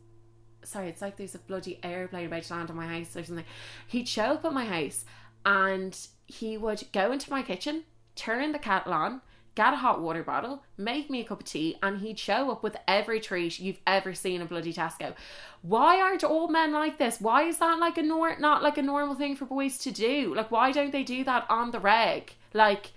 sorry, 0.64 0.90
it's 0.90 1.02
like 1.02 1.18
there's 1.18 1.36
a 1.36 1.40
bloody 1.40 1.80
airplane 1.84 2.28
about 2.28 2.44
to 2.44 2.54
land 2.54 2.70
on 2.70 2.76
my 2.76 2.88
house 2.88 3.16
or 3.16 3.24
something. 3.24 3.46
He'd 3.88 4.08
show 4.08 4.34
up 4.34 4.46
at 4.46 4.54
my 4.54 4.66
house 4.66 5.06
and 5.46 5.98
he 6.26 6.58
would 6.58 6.84
go 6.92 7.12
into 7.12 7.32
my 7.32 7.42
kitchen, 7.42 7.84
turn 8.16 8.52
the 8.52 8.60
kettle 8.60 8.94
on, 8.94 9.22
get 9.56 9.74
a 9.74 9.78
hot 9.78 10.02
water 10.02 10.24
bottle, 10.24 10.64
make 10.78 11.10
me 11.10 11.22
a 11.22 11.24
cup 11.24 11.42
of 11.42 11.46
tea, 11.46 11.76
and 11.82 12.00
he'd 12.00 12.20
show 12.20 12.52
up 12.52 12.64
with 12.64 12.78
every 12.88 13.20
treat 13.20 13.60
you've 13.60 13.80
ever 13.88 14.14
seen 14.14 14.42
in 14.42 14.48
bloody 14.48 14.74
Tesco. 14.74 15.14
Why 15.62 16.00
aren't 16.00 16.24
all 16.24 16.48
men 16.48 16.72
like 16.72 16.98
this? 16.98 17.20
Why 17.20 17.44
is 17.44 17.58
that 17.58 17.80
like 17.80 17.98
a 17.98 18.04
nor- 18.04 18.40
not 18.40 18.64
like 18.64 18.78
a 18.78 18.82
normal 18.82 19.16
thing 19.16 19.36
for 19.36 19.46
boys 19.46 19.78
to 19.80 19.92
do? 19.92 20.34
Like 20.36 20.52
why 20.52 20.72
don't 20.72 20.92
they 20.92 21.04
do 21.04 21.24
that 21.24 21.46
on 21.50 21.72
the 21.72 21.80
reg? 21.80 22.34
Like 22.54 22.92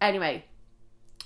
anyway, 0.00 0.44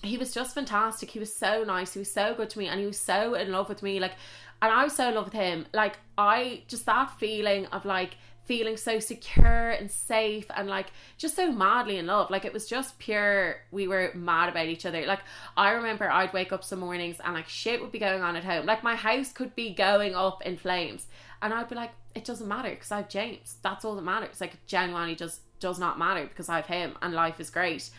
he 0.02 0.18
was 0.18 0.32
just 0.32 0.54
fantastic. 0.54 1.10
He 1.10 1.18
was 1.18 1.34
so 1.34 1.64
nice. 1.64 1.94
He 1.94 1.98
was 1.98 2.12
so 2.12 2.34
good 2.34 2.50
to 2.50 2.58
me 2.58 2.66
and 2.66 2.78
he 2.78 2.86
was 2.86 3.00
so 3.00 3.34
in 3.34 3.52
love 3.52 3.68
with 3.68 3.82
me. 3.82 4.00
Like 4.00 4.16
and 4.64 4.72
I 4.72 4.84
was 4.84 4.96
so 4.96 5.08
in 5.08 5.14
love 5.14 5.26
with 5.26 5.34
him. 5.34 5.66
Like 5.74 5.98
I 6.16 6.62
just 6.68 6.86
that 6.86 7.18
feeling 7.18 7.66
of 7.66 7.84
like 7.84 8.16
feeling 8.46 8.78
so 8.78 8.98
secure 8.98 9.70
and 9.70 9.90
safe 9.90 10.46
and 10.56 10.68
like 10.68 10.86
just 11.18 11.36
so 11.36 11.52
madly 11.52 11.98
in 11.98 12.06
love. 12.06 12.30
Like 12.30 12.46
it 12.46 12.52
was 12.54 12.66
just 12.66 12.98
pure 12.98 13.56
we 13.70 13.86
were 13.86 14.10
mad 14.14 14.48
about 14.48 14.66
each 14.66 14.86
other. 14.86 15.04
Like 15.04 15.20
I 15.54 15.72
remember 15.72 16.10
I'd 16.10 16.32
wake 16.32 16.50
up 16.50 16.64
some 16.64 16.80
mornings 16.80 17.18
and 17.22 17.34
like 17.34 17.46
shit 17.46 17.82
would 17.82 17.92
be 17.92 17.98
going 17.98 18.22
on 18.22 18.36
at 18.36 18.44
home. 18.44 18.64
Like 18.64 18.82
my 18.82 18.94
house 18.94 19.34
could 19.34 19.54
be 19.54 19.74
going 19.74 20.14
up 20.14 20.40
in 20.46 20.56
flames. 20.56 21.08
And 21.42 21.52
I'd 21.52 21.68
be 21.68 21.74
like, 21.74 21.90
it 22.14 22.24
doesn't 22.24 22.48
matter 22.48 22.70
because 22.70 22.90
I 22.90 22.98
have 22.98 23.10
James. 23.10 23.58
That's 23.60 23.84
all 23.84 23.96
that 23.96 24.02
matters. 24.02 24.40
Like 24.40 24.54
it 24.54 24.60
genuinely 24.66 25.14
just 25.14 25.42
does 25.60 25.78
not 25.78 25.98
matter 25.98 26.24
because 26.24 26.48
I 26.48 26.56
have 26.56 26.66
him 26.66 26.94
and 27.02 27.12
life 27.12 27.38
is 27.38 27.50
great. 27.50 27.90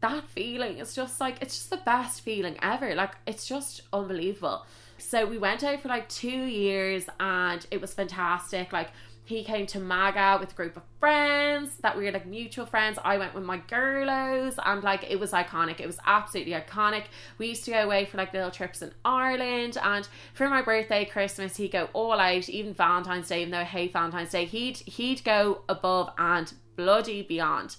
That 0.00 0.28
feeling 0.28 0.78
is 0.78 0.92
just 0.92 1.20
like 1.20 1.36
it's 1.40 1.56
just 1.56 1.70
the 1.70 1.76
best 1.76 2.22
feeling 2.22 2.56
ever. 2.60 2.96
Like 2.96 3.12
it's 3.28 3.46
just 3.46 3.82
unbelievable. 3.92 4.66
So 4.98 5.26
we 5.26 5.38
went 5.38 5.62
out 5.64 5.80
for 5.80 5.88
like 5.88 6.08
two 6.08 6.28
years 6.28 7.06
and 7.20 7.66
it 7.70 7.80
was 7.80 7.94
fantastic. 7.94 8.72
Like 8.72 8.90
he 9.24 9.42
came 9.42 9.66
to 9.66 9.80
MAGA 9.80 10.38
with 10.38 10.52
a 10.52 10.54
group 10.54 10.76
of 10.76 10.82
friends 11.00 11.76
that 11.76 11.96
we 11.96 12.04
were 12.04 12.12
like 12.12 12.26
mutual 12.26 12.66
friends. 12.66 12.98
I 13.02 13.16
went 13.16 13.34
with 13.34 13.44
my 13.44 13.58
girlos 13.58 14.58
and 14.64 14.82
like 14.82 15.10
it 15.10 15.18
was 15.18 15.32
iconic. 15.32 15.80
It 15.80 15.86
was 15.86 15.98
absolutely 16.06 16.52
iconic. 16.52 17.04
We 17.38 17.48
used 17.48 17.64
to 17.64 17.70
go 17.70 17.82
away 17.82 18.04
for 18.04 18.18
like 18.18 18.34
little 18.34 18.50
trips 18.50 18.82
in 18.82 18.92
Ireland 19.04 19.78
and 19.82 20.06
for 20.34 20.48
my 20.48 20.60
birthday, 20.60 21.06
Christmas, 21.06 21.56
he'd 21.56 21.72
go 21.72 21.88
all 21.94 22.20
out, 22.20 22.48
even 22.50 22.74
Valentine's 22.74 23.28
Day, 23.28 23.40
even 23.40 23.52
though 23.52 23.60
I 23.60 23.64
hate 23.64 23.92
Valentine's 23.94 24.30
Day, 24.30 24.44
he'd 24.44 24.76
he'd 24.78 25.24
go 25.24 25.62
above 25.70 26.10
and 26.18 26.52
bloody 26.76 27.22
beyond. 27.22 27.76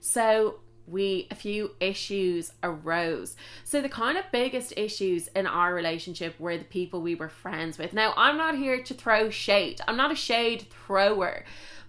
So 0.00 0.56
we 0.86 1.28
a 1.30 1.34
few 1.34 1.72
issues 1.80 2.52
arose. 2.62 3.36
So 3.64 3.80
the 3.80 3.88
kind 3.88 4.18
of 4.18 4.24
biggest 4.32 4.74
issues 4.76 5.28
in 5.28 5.46
our 5.46 5.74
relationship 5.74 6.38
were 6.38 6.56
the 6.56 6.64
people 6.64 7.00
we 7.00 7.14
were 7.14 7.28
friends 7.28 7.78
with. 7.78 7.92
Now, 7.92 8.14
I'm 8.16 8.36
not 8.36 8.56
here 8.56 8.82
to 8.82 8.94
throw 8.94 9.30
shade. 9.30 9.80
I'm 9.86 9.96
not 9.96 10.12
a 10.12 10.16
shade 10.16 10.66
thrower. 10.70 11.44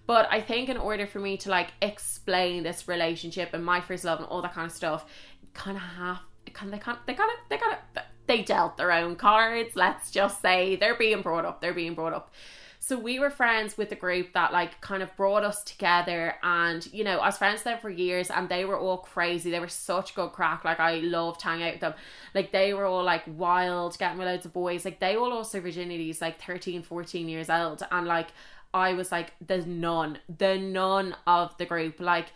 But 0.06 0.28
I 0.30 0.40
think 0.40 0.68
in 0.68 0.76
order 0.76 1.06
for 1.06 1.18
me 1.18 1.36
to 1.38 1.50
like 1.50 1.72
explain 1.80 2.62
this 2.62 2.86
relationship 2.88 3.54
and 3.54 3.64
my 3.64 3.80
first 3.80 4.04
love 4.04 4.18
and 4.18 4.28
all 4.28 4.42
that 4.42 4.54
kind 4.54 4.66
of 4.66 4.76
stuff, 4.76 5.06
kind 5.54 5.76
of 5.76 5.82
have 5.82 6.20
kind 6.52 6.72
they 6.72 6.78
kind 6.78 6.98
they 7.06 7.14
got 7.14 7.28
it 7.30 7.38
they 7.48 7.56
got 7.56 7.72
it 7.72 8.02
they 8.26 8.42
dealt 8.42 8.76
their 8.76 8.92
own 8.92 9.16
cards. 9.16 9.76
Let's 9.76 10.10
just 10.10 10.40
say 10.40 10.76
they're 10.76 10.96
being 10.96 11.22
brought 11.22 11.44
up. 11.44 11.60
They're 11.60 11.74
being 11.74 11.94
brought 11.94 12.12
up. 12.12 12.32
So 12.86 12.98
we 12.98 13.18
were 13.18 13.30
friends 13.30 13.78
with 13.78 13.90
a 13.92 13.94
group 13.94 14.34
that 14.34 14.52
like 14.52 14.78
kind 14.82 15.02
of 15.02 15.16
brought 15.16 15.42
us 15.42 15.64
together 15.64 16.34
and 16.42 16.86
you 16.92 17.02
know, 17.02 17.18
I 17.18 17.28
was 17.28 17.38
friends 17.38 17.60
with 17.60 17.64
them 17.64 17.78
for 17.78 17.88
years 17.88 18.28
and 18.28 18.46
they 18.46 18.66
were 18.66 18.78
all 18.78 18.98
crazy. 18.98 19.50
They 19.50 19.58
were 19.58 19.68
such 19.68 20.14
good 20.14 20.32
crack. 20.32 20.66
Like 20.66 20.80
I 20.80 20.96
loved 20.96 21.40
hanging 21.40 21.66
out 21.66 21.72
with 21.72 21.80
them. 21.80 21.94
Like 22.34 22.52
they 22.52 22.74
were 22.74 22.84
all 22.84 23.02
like 23.02 23.22
wild, 23.26 23.96
getting 23.96 24.18
with 24.18 24.26
loads 24.26 24.44
of 24.44 24.52
boys. 24.52 24.84
Like 24.84 25.00
they 25.00 25.16
all 25.16 25.30
their 25.42 25.62
virginities 25.62 26.20
like 26.20 26.38
13, 26.42 26.82
14 26.82 27.26
years 27.26 27.48
old. 27.48 27.82
And 27.90 28.06
like 28.06 28.28
I 28.74 28.92
was 28.92 29.10
like 29.10 29.32
the 29.40 29.64
nun, 29.64 30.18
the 30.28 30.58
nun 30.58 31.16
of 31.26 31.56
the 31.56 31.64
group. 31.64 32.00
Like 32.00 32.32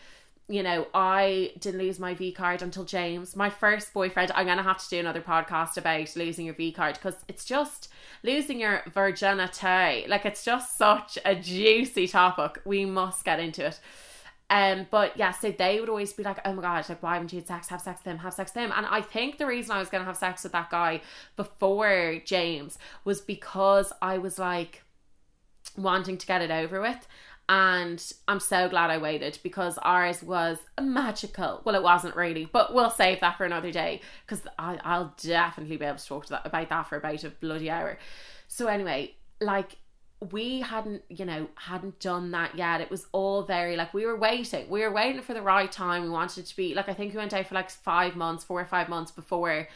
you 0.49 0.63
know, 0.63 0.87
I 0.95 1.53
didn't 1.59 1.81
lose 1.81 1.99
my 1.99 2.15
V 2.15 2.33
card 2.33 2.63
until 2.63 2.85
James, 2.85 3.37
my 3.37 3.51
first 3.51 3.93
boyfriend. 3.93 4.33
I'm 4.35 4.47
gonna 4.47 4.63
have 4.63 4.83
to 4.83 4.89
do 4.89 4.99
another 4.99 5.21
podcast 5.21 5.77
about 5.77 6.17
losing 6.17 6.47
your 6.47 6.55
V 6.55 6.73
card 6.73 6.95
because 6.95 7.17
it's 7.29 7.45
just 7.45 7.91
losing 8.23 8.59
your 8.59 8.83
virginity. 8.93 10.07
Like 10.09 10.25
it's 10.25 10.45
just 10.45 10.79
such 10.79 11.19
a 11.25 11.35
juicy 11.35 12.09
topic. 12.09 12.63
We 12.65 12.87
must 12.87 13.25
get 13.27 13.41
into 13.41 13.67
it. 13.67 13.79
Um, 14.51 14.87
but 14.91 15.19
yeah, 15.19 15.33
so 15.33 15.51
they 15.53 15.79
would 15.79 15.91
always 15.91 16.15
be 16.15 16.23
like, 16.23 16.39
"Oh 16.47 16.55
my 16.55 16.63
god, 16.63 16.89
like 16.89 17.03
why 17.03 17.15
haven't 17.15 17.35
you 17.35 17.41
had 17.41 17.47
sex? 17.49 17.69
Have 17.69 17.83
sex 17.83 18.01
with 18.03 18.11
him. 18.13 18.19
Have 18.19 18.33
sex 18.33 18.55
with 18.55 18.65
him." 18.65 18.73
And 18.75 18.87
I 18.87 19.03
think 19.03 19.37
the 19.37 19.47
reason 19.47 19.73
I 19.73 19.79
was 19.79 19.91
gonna 19.91 20.07
have 20.07 20.17
sex 20.17 20.45
with 20.45 20.53
that 20.53 20.71
guy 20.71 21.03
before 21.37 22.21
James 22.25 22.79
was 23.05 23.21
because 23.21 23.93
I 24.01 24.17
was 24.17 24.39
like 24.39 24.83
wanting 25.77 26.17
to 26.17 26.27
get 26.27 26.41
it 26.41 26.51
over 26.51 26.81
with. 26.81 27.07
And 27.49 28.03
I'm 28.27 28.41
so 28.41 28.69
glad 28.69 28.91
I 28.91 28.99
waited 28.99 29.39
because 29.43 29.79
ours 29.79 30.23
was 30.23 30.59
magical. 30.79 31.63
Well, 31.65 31.75
it 31.75 31.83
wasn't 31.83 32.15
really, 32.15 32.45
but 32.45 32.75
we'll 32.75 32.91
save 32.91 33.21
that 33.21 33.39
for 33.39 33.47
another 33.47 33.73
day 33.73 34.03
because 34.27 34.43
I'll 34.59 35.15
definitely 35.17 35.79
be 35.79 35.87
able 35.87 35.97
to 35.97 36.07
talk 36.07 36.27
to 36.27 36.31
that 36.33 36.47
about 36.47 36.69
that 36.69 36.89
for 36.89 36.97
about 36.97 37.25
a 37.25 37.31
bloody 37.31 37.71
hour. 37.71 37.99
So 38.49 38.67
anyway, 38.67 39.15
like 39.41 39.77
we 40.31 40.61
hadn't, 40.61 41.05
you 41.09 41.25
know, 41.25 41.49
hadn't 41.55 42.01
done 42.01 42.33
that 42.33 42.57
yet. 42.57 42.83
It 42.83 42.91
was 42.91 43.07
all 43.13 43.45
very 43.45 43.77
like 43.77 43.95
we 43.95 44.05
were 44.05 44.19
waiting. 44.19 44.69
We 44.69 44.83
were 44.83 44.93
waiting 44.93 45.23
for 45.23 45.33
the 45.33 45.43
right 45.43 45.71
time. 45.71 46.03
We 46.03 46.11
wanted 46.11 46.45
to 46.45 46.57
be 46.57 46.75
like 46.75 46.91
I 46.91 46.95
think 46.95 47.15
we 47.15 47.19
went 47.19 47.33
out 47.33 47.47
for 47.47 47.55
like 47.55 47.71
five 47.71 48.15
months, 48.15 48.45
four 48.45 48.61
or 48.61 48.67
five 48.67 48.91
months 48.91 49.11
before 49.11 49.69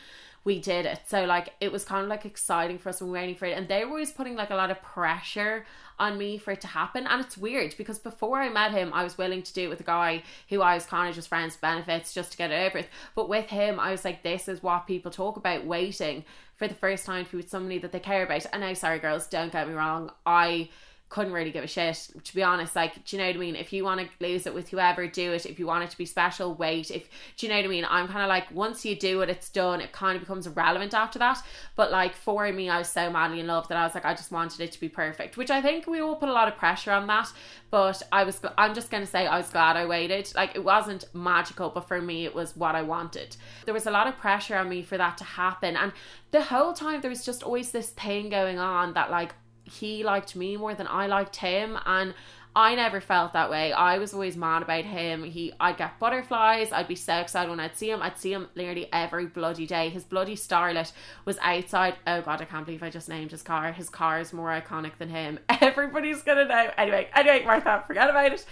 we 0.45 0.59
did 0.59 0.87
it. 0.87 1.01
So 1.07 1.25
like 1.25 1.55
it 1.61 1.71
was 1.71 1.85
kind 1.85 2.03
of 2.03 2.09
like 2.09 2.25
exciting 2.25 2.79
for 2.79 2.89
us 2.89 3.01
and 3.01 3.09
we 3.09 3.13
were 3.13 3.21
waiting 3.21 3.37
for 3.37 3.47
it. 3.47 3.57
And 3.57 3.69
they 3.69 3.85
were 3.85 3.93
always 3.93 4.13
putting 4.13 4.35
like 4.35 4.51
a 4.51 4.57
lot 4.57 4.71
of 4.71 4.83
pressure 4.83 5.65
on 5.99 6.19
me 6.19 6.37
for 6.39 6.51
it 6.53 6.61
to 6.63 6.67
happen. 6.67 7.07
And 7.07 7.21
it's 7.25 7.39
weird 7.39 7.75
because 7.79 7.99
before 7.99 8.41
I 8.41 8.49
met 8.49 8.73
him, 8.73 8.93
I 8.93 9.05
was 9.05 9.17
willing 9.17 9.43
to 9.43 9.53
do 9.53 9.65
it 9.65 9.69
with 9.69 9.81
a 9.81 9.85
guy 9.85 10.25
who 10.49 10.61
I 10.61 10.75
was 10.75 10.85
kind 10.85 11.09
of 11.09 11.15
just 11.15 11.29
friends 11.29 11.57
benefits 11.57 12.13
just 12.13 12.33
to 12.33 12.39
get 12.39 12.51
it 12.51 12.67
over 12.67 12.79
with. 12.79 12.89
But 13.15 13.29
with 13.29 13.47
him, 13.47 13.79
I 13.79 13.93
was 13.93 14.05
like, 14.05 14.23
this 14.23 14.49
is 14.49 14.63
what 14.63 14.87
people 14.87 15.13
talk 15.13 15.37
about 15.37 15.65
waiting 15.65 16.25
for 16.57 16.67
the 16.67 16.75
first 16.75 17.07
time 17.07 17.25
to 17.25 17.31
be 17.31 17.37
with 17.37 17.51
somebody 17.51 17.79
that 17.79 17.93
they 17.93 18.01
care 18.01 18.25
about. 18.25 18.47
And 18.53 18.63
now, 18.63 18.75
sorry, 18.75 18.99
girls, 18.99 19.29
don't 19.29 19.53
get 19.53 19.69
me 19.69 19.75
wrong. 19.75 20.11
I 20.27 20.71
couldn't 21.13 21.35
really 21.35 21.51
give 21.51 21.63
a 21.63 21.67
shit 21.67 22.09
to 22.25 22.35
be 22.35 22.43
honest. 22.43 22.75
Like 22.75 23.05
do 23.05 23.15
you 23.15 23.23
know 23.23 23.29
what 23.29 23.37
I 23.37 23.39
mean? 23.39 23.55
If 23.55 23.71
you 23.71 23.85
want 23.85 24.01
to 24.01 24.09
lose 24.27 24.47
it 24.47 24.55
with 24.55 24.71
whoever 24.71 25.07
do 25.07 25.33
it. 25.33 25.45
If 25.45 25.59
you 25.59 25.67
want 25.67 25.85
it 25.85 25.91
to 25.91 25.99
be 25.99 26.07
special 26.07 26.55
wait. 26.55 26.91
If 26.91 27.07
do 27.37 27.45
you 27.45 27.53
know 27.53 27.59
what 27.59 27.67
I 27.67 27.69
mean? 27.69 27.87
I'm 27.87 28.09
kind 28.09 28.23
of 28.23 28.31
like 28.31 28.51
once 28.51 28.83
you 28.87 28.97
do 28.97 29.21
it 29.21 29.29
it's 29.29 29.51
done 29.51 29.83
it 29.83 29.93
kind 29.93 30.17
of 30.17 30.23
becomes 30.23 30.47
irrelevant 30.47 30.95
after 30.95 31.19
that. 31.19 31.39
But 31.77 31.91
like 31.91 32.15
for 32.15 32.51
me 32.51 32.71
I 32.71 32.79
was 32.79 32.89
so 32.89 33.11
madly 33.11 33.41
in 33.41 33.47
love 33.47 33.69
that 33.69 33.77
I 33.77 33.85
was 33.85 33.95
like 33.95 34.07
I 34.07 34.15
just 34.15 34.33
wanted 34.33 34.63
it 34.63 34.73
to 34.73 34.81
be 34.81 34.89
perfect 34.89 35.37
which 35.37 35.51
I 35.51 35.61
think 35.61 35.87
we 35.87 36.01
all 36.01 36.17
put 36.17 36.31
a 36.31 36.33
lot 36.33 36.49
of 36.49 36.57
pressure 36.57 36.93
on 36.93 37.07
that. 37.09 37.31
But 37.71 38.03
I 38.11 38.25
was 38.25 38.41
I'm 38.57 38.75
just 38.75 38.91
gonna 38.91 39.05
say 39.05 39.27
I 39.27 39.37
was 39.37 39.51
glad 39.51 39.77
I 39.77 39.85
waited. 39.85 40.33
Like 40.35 40.55
it 40.55 40.65
wasn't 40.65 41.05
magical 41.13 41.69
but 41.69 41.87
for 41.89 42.01
me 42.01 42.25
it 42.25 42.35
was 42.35 42.57
what 42.57 42.75
I 42.75 42.81
wanted. 42.81 43.37
There 43.67 43.75
was 43.75 43.87
a 43.87 43.91
lot 43.91 44.07
of 44.07 44.17
pressure 44.17 44.57
on 44.57 44.71
me 44.71 44.81
for 44.81 44.97
that 44.97 45.19
to 45.19 45.25
happen. 45.25 45.77
And 45.77 45.93
the 46.31 46.43
whole 46.43 46.73
time 46.73 47.03
there 47.03 47.11
was 47.11 47.27
just 47.27 47.43
always 47.43 47.71
this 47.71 47.91
thing 47.91 48.31
going 48.31 48.59
on 48.59 48.95
that 48.95 49.11
like 49.11 49.35
he 49.65 50.05
liked 50.05 50.37
me 50.37 50.57
more 50.57 50.75
than 50.75 50.87
I 50.89 51.07
liked 51.07 51.37
him 51.37 51.79
and 51.87 52.15
I 52.55 52.75
never 52.75 53.01
felt 53.01 53.33
that 53.33 53.51
way. 53.51 53.73
I 53.73 53.97
was 53.97 54.13
always 54.13 54.37
mad 54.37 54.63
about 54.63 54.85
him. 54.85 55.25
He 55.25 55.53
I'd 55.59 55.79
get 55.79 55.99
butterflies. 55.99 56.71
I'd 56.71 56.89
be 56.89 56.95
so 56.95 57.17
excited 57.17 57.49
when 57.49 57.61
I'd 57.61 57.77
see 57.77 57.91
him. 57.91 58.03
I'd 58.03 58.19
see 58.19 58.33
him 58.33 58.49
nearly 58.55 58.93
every 58.93 59.25
bloody 59.25 59.67
day. 59.67 59.89
His 59.89 60.05
bloody 60.05 60.37
starlet 60.37 60.93
was 61.25 61.39
outside. 61.41 61.95
Oh 62.07 62.21
god, 62.21 62.43
I 62.43 62.45
can't 62.45 62.67
believe 62.67 62.83
I 62.83 62.91
just 62.91 63.09
named 63.09 63.31
his 63.31 63.43
car. 63.43 63.73
His 63.73 63.89
car 63.89 64.21
is 64.21 64.35
more 64.35 64.49
iconic 64.51 64.99
than 64.99 65.09
him. 65.09 65.39
Everybody's 65.49 66.23
gonna 66.23 66.45
know. 66.45 66.71
Anyway, 66.77 67.09
anyway, 67.15 67.43
Martha, 67.45 67.85
forget 67.87 68.11
about 68.11 68.33
it. 68.33 68.45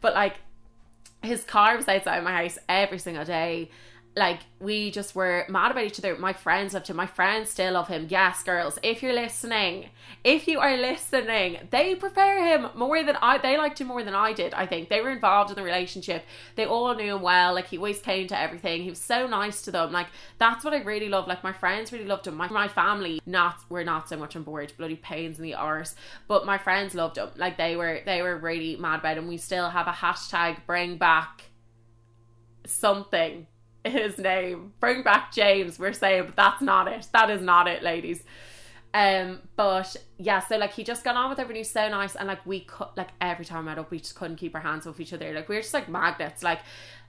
But 0.00 0.14
like 0.14 0.38
his 1.22 1.44
car 1.44 1.76
was 1.76 1.86
outside 1.86 2.24
my 2.24 2.32
house 2.32 2.58
every 2.68 2.98
single 2.98 3.24
day 3.24 3.70
like 4.16 4.40
we 4.60 4.90
just 4.92 5.16
were 5.16 5.44
mad 5.48 5.72
about 5.72 5.84
each 5.84 5.98
other. 5.98 6.16
My 6.16 6.32
friends 6.32 6.72
loved 6.72 6.86
him. 6.86 6.96
My 6.96 7.06
friends 7.06 7.50
still 7.50 7.72
love 7.72 7.88
him. 7.88 8.06
Yes, 8.08 8.44
girls, 8.44 8.78
if 8.82 9.02
you're 9.02 9.12
listening, 9.12 9.90
if 10.22 10.46
you 10.46 10.60
are 10.60 10.76
listening, 10.76 11.58
they 11.70 11.96
prefer 11.96 12.38
him 12.38 12.68
more 12.76 13.02
than 13.02 13.16
I. 13.16 13.38
They 13.38 13.58
liked 13.58 13.80
him 13.80 13.88
more 13.88 14.04
than 14.04 14.14
I 14.14 14.32
did. 14.32 14.54
I 14.54 14.66
think 14.66 14.88
they 14.88 15.00
were 15.00 15.10
involved 15.10 15.50
in 15.50 15.56
the 15.56 15.64
relationship. 15.64 16.24
They 16.54 16.64
all 16.64 16.94
knew 16.94 17.16
him 17.16 17.22
well. 17.22 17.54
Like 17.54 17.66
he 17.66 17.76
always 17.76 18.00
came 18.00 18.28
to 18.28 18.38
everything. 18.38 18.82
He 18.82 18.90
was 18.90 19.00
so 19.00 19.26
nice 19.26 19.62
to 19.62 19.72
them. 19.72 19.90
Like 19.90 20.08
that's 20.38 20.64
what 20.64 20.74
I 20.74 20.82
really 20.82 21.08
love. 21.08 21.26
Like 21.26 21.42
my 21.42 21.52
friends 21.52 21.92
really 21.92 22.04
loved 22.06 22.28
him. 22.28 22.36
My 22.36 22.48
my 22.48 22.68
family 22.68 23.20
not 23.26 23.58
were 23.68 23.84
not 23.84 24.08
so 24.08 24.16
much 24.16 24.36
on 24.36 24.44
board. 24.44 24.72
Bloody 24.78 24.96
pains 24.96 25.38
in 25.38 25.42
the 25.42 25.54
arse. 25.54 25.96
But 26.28 26.46
my 26.46 26.58
friends 26.58 26.94
loved 26.94 27.18
him. 27.18 27.30
Like 27.36 27.56
they 27.56 27.74
were 27.74 28.00
they 28.06 28.22
were 28.22 28.36
really 28.36 28.76
mad 28.76 29.00
about 29.00 29.18
him. 29.18 29.26
We 29.26 29.38
still 29.38 29.70
have 29.70 29.88
a 29.88 29.92
hashtag 29.92 30.58
bring 30.66 30.98
back 30.98 31.50
something 32.66 33.46
his 33.84 34.18
name. 34.18 34.72
Bring 34.80 35.02
back 35.02 35.32
James, 35.32 35.78
we're 35.78 35.92
saying, 35.92 36.26
but 36.26 36.36
that's 36.36 36.62
not 36.62 36.88
it. 36.88 37.08
That 37.12 37.30
is 37.30 37.42
not 37.42 37.68
it, 37.68 37.82
ladies. 37.82 38.22
Um, 38.94 39.40
but 39.56 39.96
yeah, 40.18 40.38
so 40.38 40.56
like 40.56 40.72
he 40.72 40.84
just 40.84 41.02
got 41.02 41.16
on 41.16 41.28
with 41.28 41.40
everybody 41.40 41.60
was 41.60 41.70
so 41.70 41.88
nice, 41.88 42.14
and 42.14 42.28
like 42.28 42.46
we 42.46 42.60
could 42.60 42.88
like 42.96 43.10
every 43.20 43.44
time 43.44 43.58
I 43.68 43.72
met 43.72 43.78
up, 43.78 43.90
we 43.90 43.98
just 43.98 44.14
couldn't 44.14 44.36
keep 44.36 44.54
our 44.54 44.60
hands 44.60 44.86
off 44.86 45.00
each 45.00 45.12
other. 45.12 45.32
Like 45.32 45.48
we 45.48 45.56
were 45.56 45.62
just 45.62 45.74
like 45.74 45.88
magnets. 45.88 46.42
Like 46.44 46.60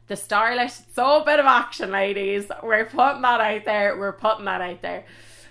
the 0.08 0.16
starlet, 0.16 0.82
so 0.94 1.22
a 1.22 1.26
bit 1.26 1.40
of 1.40 1.46
action, 1.46 1.92
ladies. 1.92 2.52
We're 2.64 2.86
putting 2.86 3.22
that 3.22 3.40
out 3.40 3.66
there. 3.66 3.98
We're 3.98 4.14
putting 4.14 4.46
that 4.46 4.62
out 4.62 4.82
there. 4.82 5.06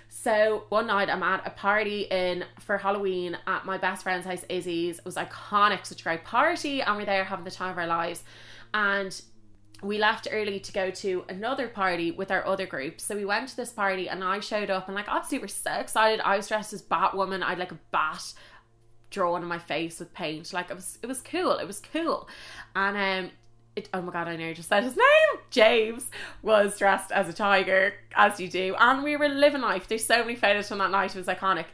So 0.09 0.65
one 0.69 0.87
night 0.87 1.09
I'm 1.09 1.23
at 1.23 1.45
a 1.45 1.51
party 1.51 2.01
in 2.03 2.45
for 2.59 2.77
Halloween 2.77 3.37
at 3.47 3.65
my 3.65 3.77
best 3.77 4.03
friend's 4.03 4.25
house, 4.25 4.43
Izzy's. 4.49 4.99
It 4.99 5.05
was 5.05 5.15
iconic, 5.15 5.85
such 5.85 6.01
a 6.01 6.03
great 6.03 6.23
party, 6.25 6.81
and 6.81 6.97
we're 6.97 7.05
there 7.05 7.23
having 7.23 7.45
the 7.45 7.51
time 7.51 7.71
of 7.71 7.77
our 7.77 7.87
lives. 7.87 8.23
And 8.73 9.21
we 9.81 9.97
left 9.97 10.27
early 10.31 10.59
to 10.59 10.71
go 10.71 10.89
to 10.89 11.25
another 11.29 11.67
party 11.67 12.11
with 12.11 12.31
our 12.31 12.45
other 12.45 12.65
group. 12.65 13.01
So 13.01 13.15
we 13.15 13.25
went 13.25 13.49
to 13.49 13.55
this 13.55 13.71
party 13.71 14.07
and 14.07 14.23
I 14.23 14.39
showed 14.39 14.69
up 14.69 14.87
and 14.87 14.95
like 14.95 15.07
obviously 15.07 15.39
we're 15.39 15.47
so 15.47 15.73
excited. 15.73 16.21
I 16.21 16.37
was 16.37 16.47
dressed 16.47 16.73
as 16.73 16.81
Batwoman. 16.81 17.43
I 17.43 17.49
had 17.49 17.59
like 17.59 17.71
a 17.71 17.79
bat 17.91 18.33
drawn 19.09 19.41
on 19.41 19.47
my 19.47 19.59
face 19.59 19.99
with 19.99 20.13
paint. 20.13 20.53
Like 20.53 20.69
it 20.69 20.75
was 20.75 20.97
it 21.01 21.07
was 21.07 21.21
cool. 21.21 21.57
It 21.57 21.67
was 21.67 21.79
cool. 21.79 22.27
And 22.75 22.97
um 22.97 23.31
it, 23.75 23.89
oh 23.93 24.01
my 24.01 24.13
god, 24.13 24.27
I 24.27 24.37
know 24.37 24.53
just 24.53 24.69
said 24.69 24.83
his 24.83 24.95
name. 24.97 25.41
James 25.49 26.09
was 26.41 26.77
dressed 26.79 27.11
as 27.11 27.27
a 27.27 27.33
tiger, 27.33 27.93
as 28.15 28.39
you 28.39 28.47
do, 28.47 28.75
and 28.79 29.03
we 29.03 29.17
were 29.17 29.27
living 29.27 29.61
life. 29.61 29.87
There's 29.87 30.05
so 30.05 30.19
many 30.19 30.35
photos 30.35 30.69
from 30.69 30.77
that 30.77 30.91
night. 30.91 31.15
It 31.15 31.19
was 31.19 31.27
iconic. 31.27 31.65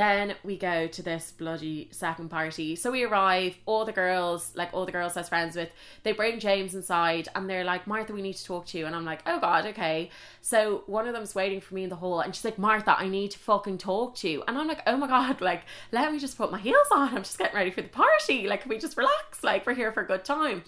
Then 0.00 0.34
we 0.42 0.56
go 0.56 0.86
to 0.86 1.02
this 1.02 1.30
bloody 1.30 1.88
second 1.90 2.30
party. 2.30 2.74
So 2.74 2.90
we 2.90 3.04
arrive, 3.04 3.58
all 3.66 3.84
the 3.84 3.92
girls, 3.92 4.50
like 4.56 4.72
all 4.72 4.86
the 4.86 4.92
girls 4.92 5.14
I 5.14 5.20
was 5.20 5.28
friends 5.28 5.56
with, 5.56 5.68
they 6.04 6.12
bring 6.12 6.40
James 6.40 6.74
inside 6.74 7.28
and 7.34 7.50
they're 7.50 7.64
like, 7.64 7.86
Martha, 7.86 8.14
we 8.14 8.22
need 8.22 8.36
to 8.36 8.44
talk 8.46 8.64
to 8.68 8.78
you. 8.78 8.86
And 8.86 8.96
I'm 8.96 9.04
like, 9.04 9.20
oh 9.26 9.38
God, 9.38 9.66
okay. 9.66 10.08
So 10.40 10.84
one 10.86 11.06
of 11.06 11.12
them's 11.12 11.34
waiting 11.34 11.60
for 11.60 11.74
me 11.74 11.82
in 11.82 11.90
the 11.90 11.96
hall 11.96 12.20
and 12.20 12.34
she's 12.34 12.46
like, 12.46 12.58
Martha, 12.58 12.98
I 12.98 13.08
need 13.08 13.32
to 13.32 13.38
fucking 13.40 13.76
talk 13.76 14.14
to 14.16 14.30
you. 14.30 14.42
And 14.48 14.56
I'm 14.56 14.66
like, 14.66 14.80
oh 14.86 14.96
my 14.96 15.06
God, 15.06 15.38
like, 15.42 15.64
let 15.92 16.10
me 16.10 16.18
just 16.18 16.38
put 16.38 16.50
my 16.50 16.58
heels 16.58 16.88
on. 16.90 17.14
I'm 17.14 17.22
just 17.22 17.36
getting 17.36 17.56
ready 17.56 17.70
for 17.70 17.82
the 17.82 17.88
party. 17.88 18.48
Like, 18.48 18.62
can 18.62 18.70
we 18.70 18.78
just 18.78 18.96
relax? 18.96 19.44
Like, 19.44 19.66
we're 19.66 19.74
here 19.74 19.92
for 19.92 20.02
a 20.02 20.06
good 20.06 20.24
time. 20.24 20.62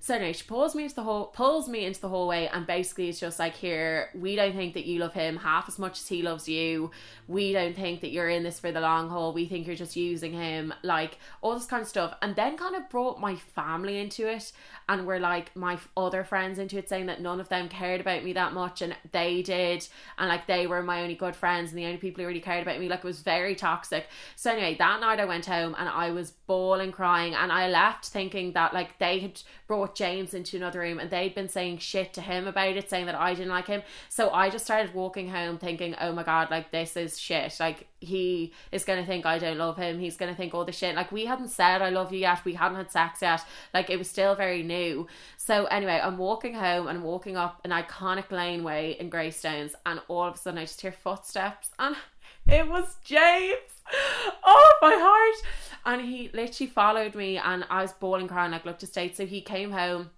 So 0.00 0.14
anyway, 0.14 0.32
she 0.32 0.44
pulls 0.44 0.74
me 0.74 0.84
into 0.84 0.94
the 0.94 1.02
hall, 1.02 1.26
pulls 1.26 1.68
me 1.68 1.84
into 1.84 2.00
the 2.00 2.08
hallway, 2.08 2.48
and 2.52 2.66
basically 2.66 3.08
it's 3.08 3.18
just 3.18 3.38
like, 3.38 3.54
here, 3.54 4.10
we 4.14 4.36
don't 4.36 4.54
think 4.54 4.74
that 4.74 4.86
you 4.86 5.00
love 5.00 5.12
him 5.12 5.36
half 5.36 5.68
as 5.68 5.78
much 5.78 5.98
as 5.98 6.06
he 6.06 6.22
loves 6.22 6.48
you. 6.48 6.92
We 7.26 7.52
don't 7.52 7.74
think 7.74 8.00
that 8.02 8.10
you're 8.10 8.28
in 8.28 8.44
this 8.44 8.60
for 8.60 8.70
the 8.70 8.80
long 8.80 9.08
haul. 9.08 9.32
We 9.32 9.46
think 9.46 9.66
you're 9.66 9.76
just 9.76 9.96
using 9.96 10.32
him, 10.32 10.72
like 10.82 11.18
all 11.42 11.54
this 11.54 11.66
kind 11.66 11.82
of 11.82 11.88
stuff. 11.88 12.14
And 12.22 12.36
then 12.36 12.56
kind 12.56 12.76
of 12.76 12.88
brought 12.88 13.20
my 13.20 13.34
family 13.34 13.98
into 13.98 14.28
it, 14.28 14.52
and 14.88 15.04
were 15.04 15.18
like 15.18 15.54
my 15.54 15.78
other 15.96 16.24
friends 16.24 16.58
into 16.58 16.78
it, 16.78 16.88
saying 16.88 17.06
that 17.06 17.20
none 17.20 17.40
of 17.40 17.48
them 17.48 17.68
cared 17.68 18.00
about 18.00 18.24
me 18.24 18.32
that 18.34 18.52
much, 18.52 18.80
and 18.80 18.96
they 19.10 19.42
did, 19.42 19.86
and 20.16 20.28
like 20.28 20.46
they 20.46 20.66
were 20.66 20.82
my 20.82 21.02
only 21.02 21.16
good 21.16 21.36
friends 21.36 21.70
and 21.70 21.78
the 21.78 21.84
only 21.84 21.98
people 21.98 22.22
who 22.22 22.28
really 22.28 22.40
cared 22.40 22.62
about 22.62 22.78
me. 22.78 22.88
Like 22.88 23.00
it 23.00 23.04
was 23.04 23.20
very 23.20 23.54
toxic. 23.54 24.06
So 24.36 24.52
anyway, 24.52 24.76
that 24.78 25.00
night 25.00 25.20
I 25.20 25.24
went 25.24 25.46
home 25.46 25.74
and 25.76 25.88
I 25.88 26.12
was 26.12 26.30
bawling, 26.30 26.92
crying, 26.92 27.34
and 27.34 27.50
I 27.50 27.68
left 27.68 28.06
thinking 28.06 28.52
that 28.52 28.72
like 28.72 28.98
they 28.98 29.18
had 29.18 29.42
brought 29.66 29.87
James 29.94 30.34
into 30.34 30.56
another 30.56 30.80
room 30.80 30.98
and 30.98 31.10
they'd 31.10 31.34
been 31.34 31.48
saying 31.48 31.78
shit 31.78 32.12
to 32.14 32.20
him 32.20 32.46
about 32.46 32.76
it, 32.76 32.88
saying 32.90 33.06
that 33.06 33.14
I 33.14 33.34
didn't 33.34 33.50
like 33.50 33.66
him. 33.66 33.82
So 34.08 34.30
I 34.30 34.50
just 34.50 34.64
started 34.64 34.94
walking 34.94 35.28
home 35.28 35.58
thinking, 35.58 35.94
oh 36.00 36.12
my 36.12 36.22
god, 36.22 36.50
like 36.50 36.70
this 36.70 36.96
is 36.96 37.18
shit. 37.18 37.56
Like 37.60 37.86
he 38.00 38.52
is 38.72 38.84
gonna 38.84 39.04
think 39.04 39.26
I 39.26 39.38
don't 39.38 39.58
love 39.58 39.76
him. 39.76 39.98
He's 39.98 40.16
gonna 40.16 40.34
think 40.34 40.54
all 40.54 40.64
the 40.64 40.72
shit. 40.72 40.94
Like 40.94 41.12
we 41.12 41.26
hadn't 41.26 41.48
said 41.48 41.82
I 41.82 41.90
love 41.90 42.12
you 42.12 42.20
yet. 42.20 42.44
We 42.44 42.54
hadn't 42.54 42.76
had 42.76 42.90
sex 42.90 43.22
yet. 43.22 43.44
Like 43.74 43.90
it 43.90 43.98
was 43.98 44.08
still 44.08 44.34
very 44.34 44.62
new. 44.62 45.06
So 45.36 45.66
anyway, 45.66 46.00
I'm 46.02 46.18
walking 46.18 46.54
home 46.54 46.88
and 46.88 47.02
walking 47.02 47.36
up 47.36 47.60
an 47.64 47.70
iconic 47.70 48.30
laneway 48.30 48.96
in 48.98 49.10
Greystones, 49.10 49.74
and 49.86 50.00
all 50.08 50.24
of 50.24 50.34
a 50.34 50.38
sudden 50.38 50.58
I 50.58 50.64
just 50.64 50.80
hear 50.80 50.92
footsteps 50.92 51.70
and 51.78 51.96
it 52.48 52.68
was 52.68 52.96
James. 53.04 53.56
Oh 54.44 54.72
my 54.82 54.94
heart. 54.94 55.52
And 55.86 56.02
he 56.02 56.30
literally 56.34 56.70
followed 56.70 57.14
me 57.14 57.38
and 57.38 57.64
I 57.70 57.82
was 57.82 57.92
bawling 57.92 58.28
crying 58.28 58.52
like 58.52 58.64
looked 58.64 58.80
to 58.80 58.86
state. 58.86 59.16
So 59.16 59.26
he 59.26 59.40
came 59.40 59.70
home 59.70 60.10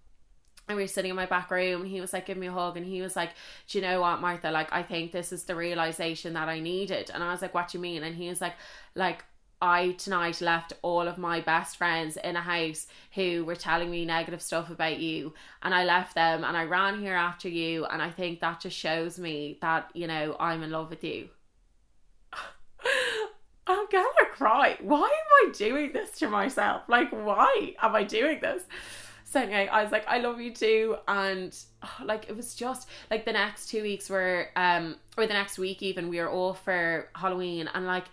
and 0.69 0.77
we 0.77 0.85
were 0.85 0.89
sitting 0.89 1.11
in 1.11 1.17
my 1.17 1.27
back 1.27 1.51
room 1.51 1.83
and 1.83 1.91
he 1.91 2.01
was 2.01 2.13
like 2.13 2.27
give 2.27 2.39
me 2.39 2.47
a 2.47 2.53
hug 2.53 2.77
and 2.77 2.87
he 2.87 3.03
was 3.03 3.17
like 3.17 3.31
do 3.69 3.79
you 3.79 3.83
know 3.83 4.01
what 4.01 4.21
martha 4.21 4.53
like 4.53 4.73
i 4.73 4.85
think 4.85 5.11
this 5.11 5.33
is 5.33 5.43
the 5.43 5.57
realization 5.57 6.35
that 6.35 6.49
i 6.49 6.61
needed 6.61 7.11
and 7.13 7.25
i 7.25 7.33
was 7.33 7.43
like 7.43 7.53
what 7.53 7.67
do 7.67 7.77
you 7.77 7.83
mean 7.83 8.05
and 8.05 8.15
he 8.15 8.29
was 8.29 8.41
like 8.41 8.55
like 8.95 9.25
I 9.63 9.93
tonight 9.93 10.41
left 10.41 10.73
all 10.81 11.07
of 11.07 11.19
my 11.19 11.41
best 11.41 11.77
friends 11.77 12.17
in 12.17 12.35
a 12.35 12.41
house 12.41 12.87
who 13.15 13.45
were 13.45 13.57
telling 13.57 13.91
me 13.91 14.07
negative 14.07 14.41
stuff 14.41 14.71
about 14.71 14.99
you, 14.99 15.35
and 15.63 15.75
I 15.75 15.85
left 15.85 16.15
them 16.15 16.45
and 16.45 16.57
I 16.57 16.65
ran 16.65 16.99
here 16.99 17.15
after 17.15 17.49
you, 17.49 17.85
and 17.85 18.01
I 18.01 18.11
think 18.11 18.41
that 18.41 18.61
just 18.61 18.77
shows 18.77 19.19
me 19.19 19.59
that 19.61 19.91
you 19.93 20.07
know 20.07 20.35
I'm 20.41 20.63
in 20.63 20.71
love 20.71 20.89
with 20.89 21.05
you. 21.05 21.29
I'm 23.67 23.87
gonna 23.91 24.31
cry. 24.33 24.77
Why 24.81 25.03
am 25.05 25.49
I 25.49 25.53
doing 25.53 25.93
this 25.93 26.11
to 26.19 26.29
myself? 26.29 26.83
Like, 26.89 27.11
why 27.11 27.75
am 27.81 27.95
I 27.95 28.05
doing 28.05 28.41
this? 28.41 28.63
So 29.25 29.41
anyway, 29.41 29.69
I 29.69 29.83
was 29.85 29.93
like, 29.93 30.09
I 30.09 30.19
love 30.19 30.41
you 30.41 30.53
too, 30.53 30.97
and 31.07 31.57
oh, 31.85 32.05
like 32.05 32.29
it 32.29 32.37
was 32.37 32.55
just 32.57 32.89
like 33.13 33.25
the 33.25 33.33
next 33.33 33.69
two 33.69 33.83
weeks 33.83 34.11
were, 34.11 34.49
um, 34.57 34.97
or 35.17 35.27
the 35.27 35.35
next 35.35 35.57
week 35.57 35.83
even, 35.83 36.09
we 36.09 36.19
were 36.19 36.31
off 36.31 36.65
for 36.65 37.09
Halloween, 37.15 37.69
and 37.73 37.87
like 37.87 38.07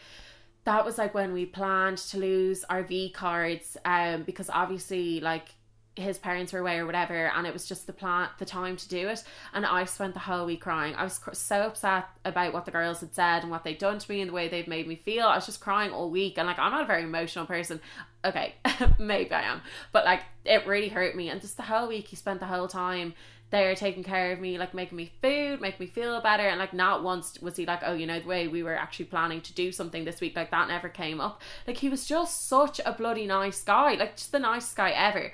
that 0.66 0.86
was 0.86 1.00
like 1.00 1.16
when 1.16 1.34
we 1.34 1.46
planned 1.46 1.98
to 1.98 2.20
lose 2.20 2.64
our 2.66 2.84
V 2.84 3.10
cards, 3.10 3.78
um, 3.84 4.24
because 4.24 4.50
obviously 4.52 5.20
like 5.20 5.56
his 5.98 6.18
parents 6.18 6.54
were 6.54 6.60
away 6.60 6.78
or 6.78 6.86
whatever 6.86 7.28
and 7.28 7.46
it 7.46 7.54
was 7.54 7.68
just 7.68 7.88
the 7.88 7.94
plan 7.94 8.30
the 8.40 8.46
time 8.46 8.78
to 8.78 8.88
do 8.88 9.08
it. 9.08 9.24
And 9.54 9.66
i 9.66 9.86
spent 9.86 10.14
the 10.14 10.22
whole 10.22 10.46
week 10.46 10.62
crying. 10.62 10.96
I 10.96 11.04
was 11.04 11.20
so 11.34 11.62
upset 11.62 12.06
about 12.24 12.54
what 12.54 12.66
the 12.66 12.72
girls 12.72 13.00
had 13.00 13.14
said 13.14 13.42
and 13.42 13.52
what 13.52 13.64
they'd 13.64 13.78
done 13.78 14.00
to 14.00 14.12
me 14.12 14.22
and 14.22 14.30
the 14.30 14.34
way 14.34 14.48
they've 14.48 14.68
made 14.68 14.88
me 14.88 14.96
feel. 14.96 15.26
I 15.26 15.36
was 15.36 15.46
just 15.46 15.62
crying 15.62 15.92
all 15.92 16.10
week 16.10 16.38
and 16.38 16.48
like 16.48 16.60
i'm 16.60 16.72
not 16.72 16.84
a 16.84 16.88
very 16.88 17.04
emotional 17.04 17.46
person. 17.46 17.80
Okay 18.24 18.56
maybe 19.00 19.32
i 19.32 19.42
am. 19.42 19.62
But 19.92 20.06
like 20.06 20.22
it 20.46 20.66
really 20.68 20.90
hurt 20.90 21.16
me. 21.16 21.30
And 21.30 21.42
just 21.42 21.58
the 21.58 21.64
whole 21.64 21.88
week 21.88 22.08
he 22.08 22.16
spent 22.16 22.40
the 22.40 22.46
whole 22.46 22.68
time 22.68 23.14
there 23.50 23.74
taking 23.76 24.04
care 24.04 24.34
of 24.34 24.42
me 24.42 24.58
like 24.58 24.74
making 24.74 24.98
me 24.98 25.10
food 25.22 25.62
make 25.62 25.80
me 25.80 25.88
feel 25.88 26.20
better. 26.22 26.44
And 26.44 26.60
like 26.60 26.74
not 26.74 27.04
once 27.04 27.40
was 27.42 27.56
he 27.56 27.66
like 27.66 27.82
oh 27.86 27.94
you 27.94 28.06
know 28.06 28.20
the 28.20 28.28
way 28.28 28.48
we 28.48 28.64
were 28.64 28.76
actually 28.76 29.06
planning 29.06 29.42
to 29.42 29.54
do 29.54 29.72
something 29.72 30.06
this 30.06 30.22
week 30.22 30.36
like 30.36 30.52
that 30.52 30.68
never 30.68 30.90
came 30.90 31.22
up. 31.22 31.42
Like 31.66 31.78
he 31.78 31.90
was 31.90 32.06
just 32.06 32.48
such 32.48 32.82
a 32.86 32.92
bloody 32.92 33.26
nice 33.26 33.64
guy 33.64 33.96
like 33.96 34.18
just 34.18 34.32
the 34.32 34.40
nicest 34.40 34.76
guy 34.76 34.92
ever 34.92 35.32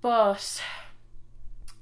but 0.00 0.62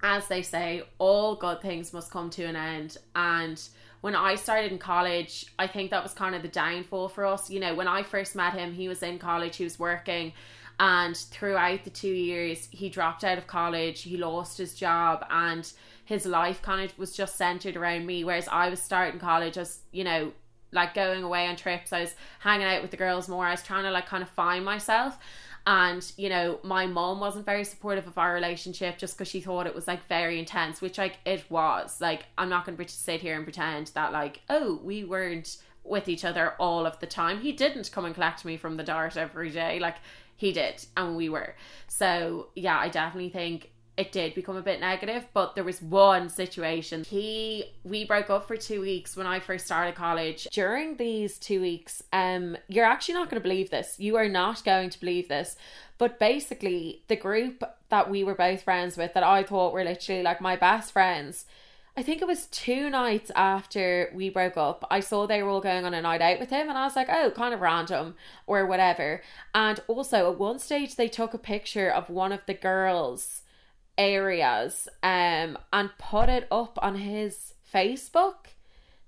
as 0.02 0.28
they 0.28 0.42
say, 0.42 0.82
all 0.98 1.36
good 1.36 1.60
things 1.60 1.92
must 1.92 2.10
come 2.10 2.30
to 2.30 2.44
an 2.44 2.56
end. 2.56 2.96
And 3.14 3.60
when 4.00 4.14
I 4.14 4.34
started 4.36 4.72
in 4.72 4.78
college, 4.78 5.46
I 5.58 5.66
think 5.66 5.90
that 5.90 6.02
was 6.02 6.12
kind 6.12 6.34
of 6.34 6.42
the 6.42 6.48
downfall 6.48 7.08
for 7.08 7.24
us. 7.24 7.50
You 7.50 7.60
know, 7.60 7.74
when 7.74 7.88
I 7.88 8.02
first 8.02 8.36
met 8.36 8.54
him, 8.54 8.72
he 8.72 8.88
was 8.88 9.02
in 9.02 9.18
college, 9.18 9.56
he 9.56 9.64
was 9.64 9.78
working. 9.78 10.32
And 10.78 11.16
throughout 11.16 11.84
the 11.84 11.90
two 11.90 12.12
years, 12.12 12.68
he 12.70 12.90
dropped 12.90 13.24
out 13.24 13.38
of 13.38 13.46
college, 13.46 14.02
he 14.02 14.18
lost 14.18 14.58
his 14.58 14.74
job, 14.74 15.24
and 15.30 15.70
his 16.04 16.26
life 16.26 16.60
kind 16.60 16.88
of 16.88 16.96
was 16.98 17.16
just 17.16 17.36
centered 17.36 17.76
around 17.76 18.06
me. 18.06 18.24
Whereas 18.24 18.46
I 18.48 18.68
was 18.68 18.82
starting 18.82 19.18
college, 19.18 19.56
as 19.56 19.80
you 19.90 20.04
know, 20.04 20.32
like 20.72 20.94
going 20.94 21.22
away 21.22 21.46
on 21.46 21.56
trips, 21.56 21.92
I 21.92 22.00
was 22.02 22.14
hanging 22.40 22.66
out 22.66 22.82
with 22.82 22.90
the 22.90 22.96
girls 22.96 23.28
more, 23.28 23.46
I 23.46 23.52
was 23.52 23.62
trying 23.62 23.84
to 23.84 23.90
like 23.90 24.06
kind 24.06 24.22
of 24.22 24.28
find 24.30 24.64
myself. 24.64 25.18
And 25.68 26.12
you 26.16 26.28
know 26.28 26.60
my 26.62 26.86
mom 26.86 27.18
wasn't 27.18 27.44
very 27.44 27.64
supportive 27.64 28.06
of 28.06 28.18
our 28.18 28.32
relationship 28.32 28.98
just 28.98 29.18
because 29.18 29.26
she 29.26 29.40
thought 29.40 29.66
it 29.66 29.74
was 29.74 29.88
like 29.88 30.06
very 30.06 30.38
intense 30.38 30.80
which 30.80 30.96
like 30.96 31.18
it 31.24 31.44
was. 31.50 32.00
Like 32.00 32.26
i'm 32.38 32.48
not 32.48 32.64
going 32.64 32.78
to 32.78 32.88
sit 32.88 33.20
here 33.20 33.34
and 33.34 33.44
pretend 33.44 33.88
that 33.88 34.12
like 34.12 34.42
oh 34.48 34.80
we 34.84 35.02
weren't 35.02 35.56
with 35.82 36.08
each 36.08 36.24
other 36.24 36.54
all 36.58 36.86
of 36.86 36.98
the 37.00 37.06
time. 37.06 37.40
He 37.40 37.52
didn't 37.52 37.90
come 37.90 38.04
and 38.04 38.14
collect 38.14 38.44
me 38.44 38.56
from 38.56 38.76
the 38.76 38.84
dart 38.84 39.16
every 39.16 39.50
day. 39.50 39.80
Like 39.80 39.96
he 40.36 40.52
did 40.52 40.84
and 40.96 41.16
we 41.16 41.28
were. 41.28 41.56
So 41.88 42.48
yeah 42.54 42.78
i 42.78 42.88
definitely 42.88 43.30
think 43.30 43.70
it 43.96 44.12
did 44.12 44.34
become 44.34 44.56
a 44.56 44.62
bit 44.62 44.80
negative 44.80 45.26
but 45.32 45.54
there 45.54 45.64
was 45.64 45.80
one 45.80 46.28
situation 46.28 47.04
he 47.04 47.64
we 47.84 48.04
broke 48.04 48.30
up 48.30 48.46
for 48.46 48.56
two 48.56 48.80
weeks 48.80 49.16
when 49.16 49.26
i 49.26 49.38
first 49.38 49.66
started 49.66 49.94
college 49.94 50.46
during 50.52 50.96
these 50.96 51.38
two 51.38 51.60
weeks 51.60 52.02
um 52.12 52.56
you're 52.68 52.84
actually 52.84 53.14
not 53.14 53.30
going 53.30 53.40
to 53.40 53.48
believe 53.48 53.70
this 53.70 53.96
you 53.98 54.16
are 54.16 54.28
not 54.28 54.62
going 54.64 54.90
to 54.90 55.00
believe 55.00 55.28
this 55.28 55.56
but 55.98 56.18
basically 56.18 57.02
the 57.08 57.16
group 57.16 57.62
that 57.88 58.10
we 58.10 58.22
were 58.22 58.34
both 58.34 58.62
friends 58.62 58.96
with 58.96 59.14
that 59.14 59.22
i 59.22 59.42
thought 59.42 59.72
were 59.72 59.84
literally 59.84 60.22
like 60.22 60.40
my 60.40 60.56
best 60.56 60.92
friends 60.92 61.46
I 61.98 62.02
think 62.02 62.20
it 62.20 62.28
was 62.28 62.44
two 62.48 62.90
nights 62.90 63.30
after 63.34 64.12
we 64.14 64.28
broke 64.28 64.58
up. 64.58 64.86
I 64.90 65.00
saw 65.00 65.26
they 65.26 65.42
were 65.42 65.48
all 65.48 65.62
going 65.62 65.86
on 65.86 65.94
a 65.94 66.02
night 66.02 66.20
out 66.20 66.38
with 66.38 66.50
him, 66.50 66.68
and 66.68 66.76
I 66.76 66.84
was 66.84 66.94
like, 66.94 67.08
oh, 67.08 67.30
kind 67.30 67.54
of 67.54 67.62
random 67.62 68.16
or 68.46 68.66
whatever. 68.66 69.22
And 69.54 69.80
also, 69.88 70.30
at 70.30 70.38
one 70.38 70.58
stage, 70.58 70.96
they 70.96 71.08
took 71.08 71.32
a 71.32 71.38
picture 71.38 71.90
of 71.90 72.10
one 72.10 72.32
of 72.32 72.44
the 72.44 72.52
girls 72.52 73.40
areas 73.98 74.88
um 75.02 75.56
and 75.72 75.90
put 75.98 76.28
it 76.28 76.46
up 76.50 76.78
on 76.82 76.96
his 76.96 77.54
Facebook 77.72 78.48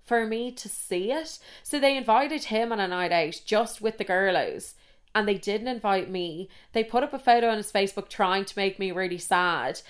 for 0.05 0.27
me 0.27 0.51
to 0.51 0.69
see 0.69 1.13
it. 1.13 1.39
So 1.63 1.79
they 1.79 1.97
invited 1.97 2.45
him 2.45 2.73
on 2.73 2.81
a 2.81 2.89
night 2.89 3.13
out 3.13 3.43
just 3.45 3.81
with 3.81 3.99
the 3.99 4.05
girlos 4.05 4.75
and 5.15 5.29
they 5.29 5.35
didn't 5.35 5.69
invite 5.69 6.11
me. 6.11 6.49
They 6.73 6.85
put 6.85 7.03
up 7.03 7.13
a 7.13 7.19
photo 7.19 7.51
on 7.51 7.59
his 7.59 7.73
Facebook 7.73 8.09
trying 8.09 8.45
to 8.47 8.59
make 8.59 8.79
me 8.79 8.91
really 8.91 9.19
sad. 9.19 9.83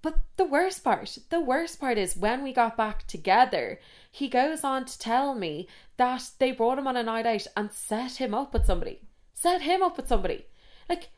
But 0.00 0.18
the 0.36 0.44
worst 0.44 0.84
part, 0.84 1.18
the 1.28 1.40
worst 1.40 1.80
part 1.80 1.98
is 1.98 2.16
when 2.16 2.44
we 2.44 2.52
got 2.52 2.76
back 2.76 3.06
together, 3.06 3.80
he 4.10 4.28
goes 4.28 4.62
on 4.62 4.84
to 4.84 4.98
tell 4.98 5.34
me 5.34 5.66
that 5.96 6.30
they 6.38 6.52
brought 6.52 6.78
him 6.78 6.86
on 6.86 6.96
a 6.96 7.02
night 7.02 7.26
out 7.26 7.46
and 7.56 7.72
set 7.72 8.20
him 8.20 8.32
up 8.32 8.52
with 8.52 8.64
somebody. 8.64 9.00
Set 9.34 9.62
him 9.62 9.82
up 9.82 9.96
with 9.96 10.06
somebody. 10.06 10.46
Like 10.88 11.08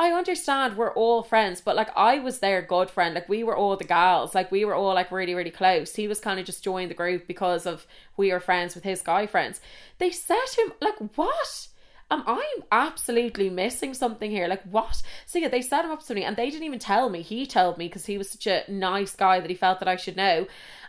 I 0.00 0.12
understand 0.12 0.78
we're 0.78 0.94
all 0.94 1.22
friends, 1.22 1.60
but 1.60 1.76
like 1.76 1.90
I 1.94 2.20
was 2.20 2.38
their 2.38 2.62
good 2.62 2.88
friend. 2.88 3.14
Like 3.14 3.28
we 3.28 3.44
were 3.44 3.54
all 3.54 3.76
the 3.76 3.84
gals. 3.84 4.34
Like 4.34 4.50
we 4.50 4.64
were 4.64 4.74
all 4.74 4.94
like 4.94 5.12
really, 5.12 5.34
really 5.34 5.50
close. 5.50 5.94
He 5.94 6.08
was 6.08 6.20
kind 6.20 6.40
of 6.40 6.46
just 6.46 6.64
joined 6.64 6.90
the 6.90 6.94
group 6.94 7.26
because 7.26 7.66
of 7.66 7.86
we 8.16 8.32
were 8.32 8.40
friends 8.40 8.74
with 8.74 8.82
his 8.82 9.02
guy 9.02 9.26
friends. 9.26 9.60
They 9.98 10.10
set 10.10 10.56
him 10.56 10.72
like 10.80 10.96
what? 11.16 11.68
Am 12.10 12.24
I 12.26 12.60
absolutely 12.72 13.50
missing 13.50 13.92
something 13.92 14.30
here? 14.30 14.48
Like 14.48 14.62
what? 14.62 15.02
So 15.26 15.38
yeah, 15.38 15.48
they 15.48 15.60
set 15.60 15.84
him 15.84 15.90
up 15.90 16.08
me 16.08 16.24
and 16.24 16.34
they 16.34 16.48
didn't 16.48 16.64
even 16.64 16.78
tell 16.78 17.10
me. 17.10 17.20
He 17.20 17.44
told 17.44 17.76
me 17.76 17.86
because 17.86 18.06
he 18.06 18.16
was 18.16 18.30
such 18.30 18.46
a 18.46 18.64
nice 18.68 19.14
guy 19.14 19.38
that 19.38 19.50
he 19.50 19.54
felt 19.54 19.80
that 19.80 19.88
I 19.88 19.96
should 19.96 20.16
know. 20.16 20.46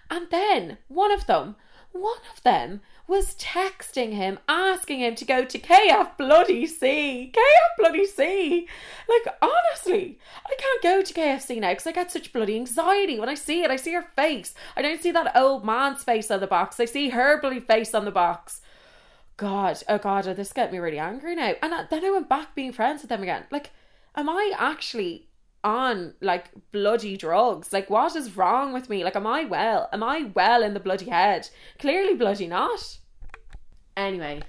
And 0.10 0.28
then 0.32 0.78
one 0.88 1.12
of 1.12 1.28
them, 1.28 1.58
one 1.92 2.20
of 2.34 2.42
them 2.44 2.82
was 3.08 3.36
texting 3.36 4.14
him, 4.14 4.40
asking 4.48 5.00
him 5.00 5.16
to 5.16 5.26
go 5.26 5.44
to 5.44 5.60
KF 5.60 6.18
bloody 6.18 6.66
C. 6.66 7.32
KF 7.36 7.78
bloody 7.78 8.06
C. 8.06 8.68
Like, 9.10 9.36
honestly, 9.42 10.18
I 10.46 10.56
can't 10.58 10.82
go 10.82 11.02
to 11.02 11.14
KFC 11.14 11.60
now 11.60 11.72
because 11.72 11.88
I 11.88 11.92
get 11.92 12.12
such 12.12 12.32
bloody 12.32 12.56
anxiety. 12.56 13.20
When 13.20 13.30
I 13.30 13.36
see 13.36 13.64
it, 13.64 13.72
I 13.72 13.76
see 13.76 13.94
her 13.94 14.08
face. 14.16 14.54
I 14.78 14.82
don't 14.82 15.02
see 15.02 15.12
that 15.12 15.36
old 15.36 15.66
man's 15.66 16.04
face 16.04 16.32
on 16.32 16.40
the 16.40 16.48
box. 16.48 16.80
I 16.80 16.86
see 16.86 17.10
her 17.10 17.40
bloody 17.42 17.60
face 17.60 17.94
on 17.94 18.06
the 18.06 18.12
box. 18.12 18.62
God, 19.36 19.82
oh 19.90 19.98
God, 19.98 20.28
oh, 20.28 20.34
this 20.34 20.54
get 20.54 20.72
me 20.72 20.78
really 20.78 21.00
angry 21.00 21.36
now. 21.36 21.54
And 21.62 21.88
then 21.90 22.06
I 22.06 22.12
went 22.12 22.30
back 22.30 22.56
being 22.56 22.72
friends 22.72 23.02
with 23.02 23.10
them 23.10 23.24
again. 23.24 23.46
Like, 23.52 23.72
am 24.16 24.30
I 24.30 24.54
actually 24.58 25.28
on 25.64 26.14
like 26.22 26.50
bloody 26.72 27.18
drugs. 27.18 27.72
Like, 27.72 27.90
what 27.90 28.16
is 28.16 28.36
wrong 28.36 28.74
with 28.74 28.90
me? 28.90 29.04
Like, 29.04 29.16
am 29.16 29.28
I 29.28 29.46
well? 29.46 29.90
Am 29.94 30.04
I 30.04 30.32
well 30.34 30.64
in 30.64 30.74
the 30.74 30.80
bloody 30.80 31.10
head? 31.10 31.50
Clearly, 31.80 32.16
bloody 32.16 32.48
not. 32.48 32.98
Anyway, 33.96 34.42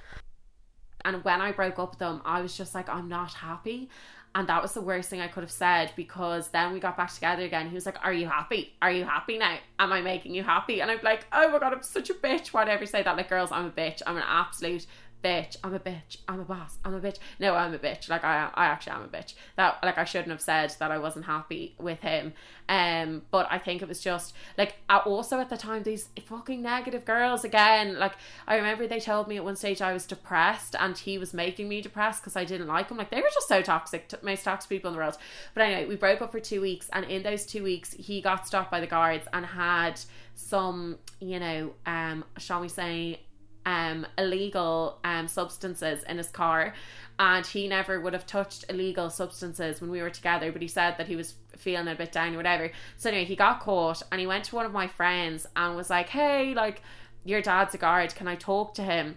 and 1.05 1.25
when 1.25 1.41
I 1.41 1.53
broke 1.53 1.79
up 1.79 1.91
with 1.91 1.99
them, 1.99 2.23
I 2.25 2.41
was 2.41 2.57
just 2.57 2.75
like, 2.75 2.89
I'm 2.89 3.09
not 3.09 3.35
happy. 3.35 3.91
And 4.35 4.49
that 4.49 4.63
was 4.63 4.73
the 4.73 4.81
worst 4.81 5.11
thing 5.11 5.21
I 5.21 5.29
could 5.29 5.43
have 5.43 5.51
said 5.51 5.93
because 5.95 6.49
then 6.49 6.73
we 6.73 6.81
got 6.81 6.97
back 6.97 7.13
together 7.13 7.43
again. 7.43 7.69
He 7.69 7.75
was 7.75 7.85
like, 7.85 8.03
Are 8.03 8.15
you 8.15 8.27
happy? 8.27 8.73
Are 8.81 8.91
you 8.91 9.05
happy 9.05 9.37
now? 9.37 9.59
Am 9.79 9.93
I 9.93 10.01
making 10.01 10.35
you 10.35 10.43
happy? 10.43 10.81
And 10.81 10.91
I'm 10.91 11.01
like, 11.03 11.27
Oh 11.33 11.51
my 11.51 11.59
god, 11.59 11.75
I'm 11.75 11.83
such 11.83 12.09
a 12.09 12.15
bitch. 12.15 12.49
Why 12.49 12.65
do 12.65 12.71
I 12.71 12.75
ever 12.75 12.87
say 12.87 13.03
that? 13.03 13.17
Like, 13.17 13.29
girls, 13.29 13.53
I'm 13.53 13.67
a 13.67 13.71
bitch. 13.71 14.01
I'm 14.07 14.17
an 14.17 14.25
absolute 14.27 14.87
bitch. 15.23 15.57
I'm 15.63 15.75
a 15.75 15.79
bitch. 15.79 16.19
I'm 16.29 16.41
a 16.41 16.45
boss. 16.45 16.79
I'm 16.85 16.95
a 16.95 17.01
bitch. 17.01 17.19
No, 17.39 17.55
I'm 17.55 17.73
a 17.75 17.79
bitch. 17.79 18.09
Like 18.09 18.25
I, 18.25 18.51
I 18.55 18.67
actually 18.67 18.93
am 18.93 19.03
a 19.03 19.09
bitch. 19.09 19.35
That 19.57 19.79
like 19.83 19.99
I 19.99 20.05
shouldn't 20.05 20.31
have 20.31 20.41
said 20.41 20.75
that 20.79 20.91
I 20.91 20.99
wasn't 20.99 21.27
happy 21.27 21.75
with 21.79 22.01
him. 22.01 22.33
Um, 22.69 23.23
but 23.31 23.47
I 23.51 23.59
think 23.59 23.83
it 23.83 23.89
was 23.89 24.01
just 24.01 24.35
like 24.57 24.77
also 24.89 25.39
at 25.41 25.51
the 25.51 25.57
time 25.57 25.83
these 25.83 26.09
fucking 26.25 26.63
negative 26.63 27.05
girls 27.05 27.45
again. 27.45 27.99
Like 27.99 28.15
I 28.47 28.57
remember 28.57 28.87
they 28.87 29.01
told 29.01 29.29
me 29.29 29.37
at 29.37 29.45
one 29.45 29.57
stage 29.57 29.83
I 29.83 29.93
was 29.93 30.07
depressed 30.07 30.75
and 30.79 30.97
he 30.97 31.19
was 31.19 31.35
making 31.35 31.69
me 31.69 31.81
depressed 31.81 32.23
because 32.23 32.37
I 32.37 32.45
didn't 32.45 32.69
like 32.69 32.91
him. 32.91 32.97
Like 32.97 33.11
they 33.11 33.21
were 33.21 33.31
just 33.33 33.49
so 33.49 33.63
toxic, 33.63 34.11
most 34.23 34.45
toxic 34.45 34.69
people 34.69 34.89
in 34.89 34.95
the 34.95 35.01
world. 35.01 35.19
But 35.55 35.63
anyway, 35.63 35.87
we 35.87 35.97
broke 35.97 36.23
up 36.23 36.33
for 36.33 36.41
two 36.41 36.61
weeks, 36.61 36.89
and 36.93 37.05
in 37.07 37.23
those 37.23 37.47
two 37.47 37.63
weeks 37.63 37.93
he 37.93 38.21
got 38.21 38.47
stopped 38.47 38.71
by 38.71 38.81
the 38.81 38.87
guards 38.87 39.27
and 39.33 39.45
had 39.45 40.01
some, 40.35 40.99
you 41.21 41.39
know, 41.39 41.73
um, 41.87 42.25
shall 42.39 42.61
we 42.61 42.69
say 42.69 43.21
um, 43.67 44.07
illegal 44.19 44.99
um, 45.05 45.29
substances 45.29 46.03
in 46.05 46.19
his 46.19 46.29
car. 46.29 46.75
And 47.19 47.47
he 47.47 47.69
never 47.69 48.01
would 48.01 48.15
have 48.15 48.27
touched 48.27 48.65
illegal 48.69 49.11
substances 49.11 49.81
when 49.81 49.91
we 49.91 50.01
were 50.01 50.11
together 50.11 50.51
but 50.51 50.63
he 50.63 50.69
said 50.69 50.97
that 50.99 51.07
he 51.07 51.15
was 51.15 51.35
feeling 51.57 51.89
a 51.89 51.95
bit 51.95 52.13
down 52.13 52.35
or 52.35 52.39
whatever. 52.39 52.71
So 52.97 53.11
anyway 53.11 53.25
he 53.25 53.37
got 53.37 53.61
caught 53.61 54.03
and 54.11 54.21
he 54.21 54.27
went 54.27 54.45
to 54.45 54.57
one 54.57 54.67
of 54.67 54.73
my 54.73 54.89
friends 54.89 55.47
and 55.55 55.77
was 55.77 55.91
like 55.91 56.09
hey 56.09 56.55
like 56.55 56.83
your 57.25 57.43
dad's 57.43 57.75
a 57.75 57.79
guard. 57.79 58.15
Can 58.15 58.27
I 58.27 58.35
talk 58.35 58.75
to 58.75 58.83
him? 58.83 59.17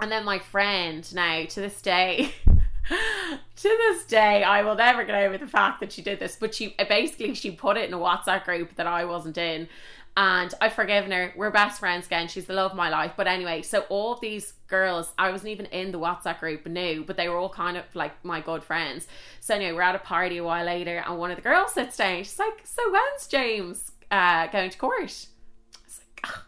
And 0.00 0.10
then 0.10 0.24
my 0.24 0.38
friend 0.38 1.12
now 1.14 1.44
to 1.44 1.60
this 1.60 1.82
day 1.82 2.32
to 2.88 3.68
this 3.68 4.04
day, 4.04 4.44
I 4.44 4.62
will 4.62 4.74
never 4.74 5.04
get 5.04 5.14
over 5.14 5.38
the 5.38 5.46
fact 5.46 5.80
that 5.80 5.92
she 5.92 6.02
did 6.02 6.18
this. 6.18 6.36
But 6.36 6.54
she 6.54 6.74
basically 6.88 7.34
she 7.34 7.50
put 7.50 7.76
it 7.76 7.88
in 7.88 7.94
a 7.94 7.98
WhatsApp 7.98 8.44
group 8.44 8.76
that 8.76 8.86
I 8.86 9.04
wasn't 9.04 9.38
in, 9.38 9.68
and 10.16 10.54
I've 10.60 10.72
forgiven 10.72 11.10
her. 11.12 11.32
We're 11.36 11.50
best 11.50 11.78
friends 11.78 12.06
again. 12.06 12.28
She's 12.28 12.46
the 12.46 12.54
love 12.54 12.70
of 12.70 12.76
my 12.76 12.88
life. 12.88 13.12
But 13.16 13.26
anyway, 13.26 13.60
so 13.60 13.80
all 13.90 14.14
of 14.14 14.20
these 14.20 14.54
girls, 14.66 15.12
I 15.18 15.30
wasn't 15.30 15.50
even 15.50 15.66
in 15.66 15.92
the 15.92 15.98
WhatsApp 15.98 16.40
group, 16.40 16.66
knew, 16.66 17.04
but 17.06 17.16
they 17.16 17.28
were 17.28 17.36
all 17.36 17.50
kind 17.50 17.76
of 17.76 17.84
like 17.94 18.24
my 18.24 18.40
good 18.40 18.64
friends. 18.64 19.06
So 19.40 19.54
anyway, 19.54 19.72
we're 19.72 19.82
at 19.82 19.94
a 19.94 19.98
party 20.00 20.38
a 20.38 20.44
while 20.44 20.64
later, 20.64 21.04
and 21.06 21.18
one 21.18 21.30
of 21.30 21.36
the 21.36 21.42
girls 21.42 21.74
sits 21.74 21.98
down. 21.98 22.18
She's 22.18 22.38
like, 22.38 22.62
"So 22.64 22.90
when's 22.90 23.26
James 23.26 23.92
uh, 24.10 24.46
going 24.46 24.70
to 24.70 24.78
court?" 24.78 25.00
I 25.00 25.04
was 25.84 26.00
like, 26.00 26.20
oh, 26.26 26.44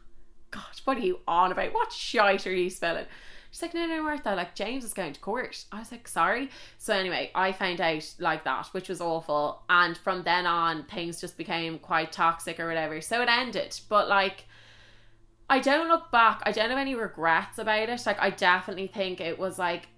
"God, 0.51 0.81
what 0.85 0.97
are 0.97 1.01
you 1.01 1.19
on 1.29 1.53
about? 1.53 1.75
What 1.75 1.93
shite 1.93 2.47
are 2.47 2.55
you 2.55 2.71
spilling?" 2.71 3.07
She's 3.51 3.63
like, 3.63 3.75
no, 3.75 3.87
no, 3.87 4.03
Martha, 4.03 4.35
like 4.35 4.55
James 4.55 4.85
is 4.85 4.93
going 4.93 5.15
to 5.15 5.21
court. 5.21 5.65
I 5.73 5.79
was 5.79 5.91
like, 5.91 6.07
sorry. 6.07 6.51
So 6.77 6.95
anyway, 6.95 7.31
I 7.35 7.53
found 7.53 7.81
out 7.81 8.15
like 8.19 8.45
that, 8.45 8.67
which 8.73 8.89
was 8.89 9.01
awful. 9.01 9.63
And 9.71 9.97
from 9.97 10.23
then 10.23 10.47
on, 10.47 10.85
things 10.85 11.21
just 11.21 11.39
became 11.39 11.79
quite 11.79 12.13
toxic 12.13 12.61
or 12.61 12.67
whatever. 12.67 13.01
So 13.01 13.23
it 13.23 13.29
ended. 13.29 13.79
But 13.89 14.09
like, 14.09 14.45
I 15.49 15.61
don't 15.61 15.89
look 15.89 16.11
back. 16.11 16.43
I 16.45 16.53
don't 16.53 16.69
have 16.69 16.79
any 16.79 16.95
regrets 16.95 17.59
about 17.59 17.89
it. 17.89 18.07
Like, 18.07 18.21
I 18.21 18.31
definitely 18.31 18.89
think 18.89 19.21
it 19.21 19.39
was 19.39 19.59
like 19.59 19.89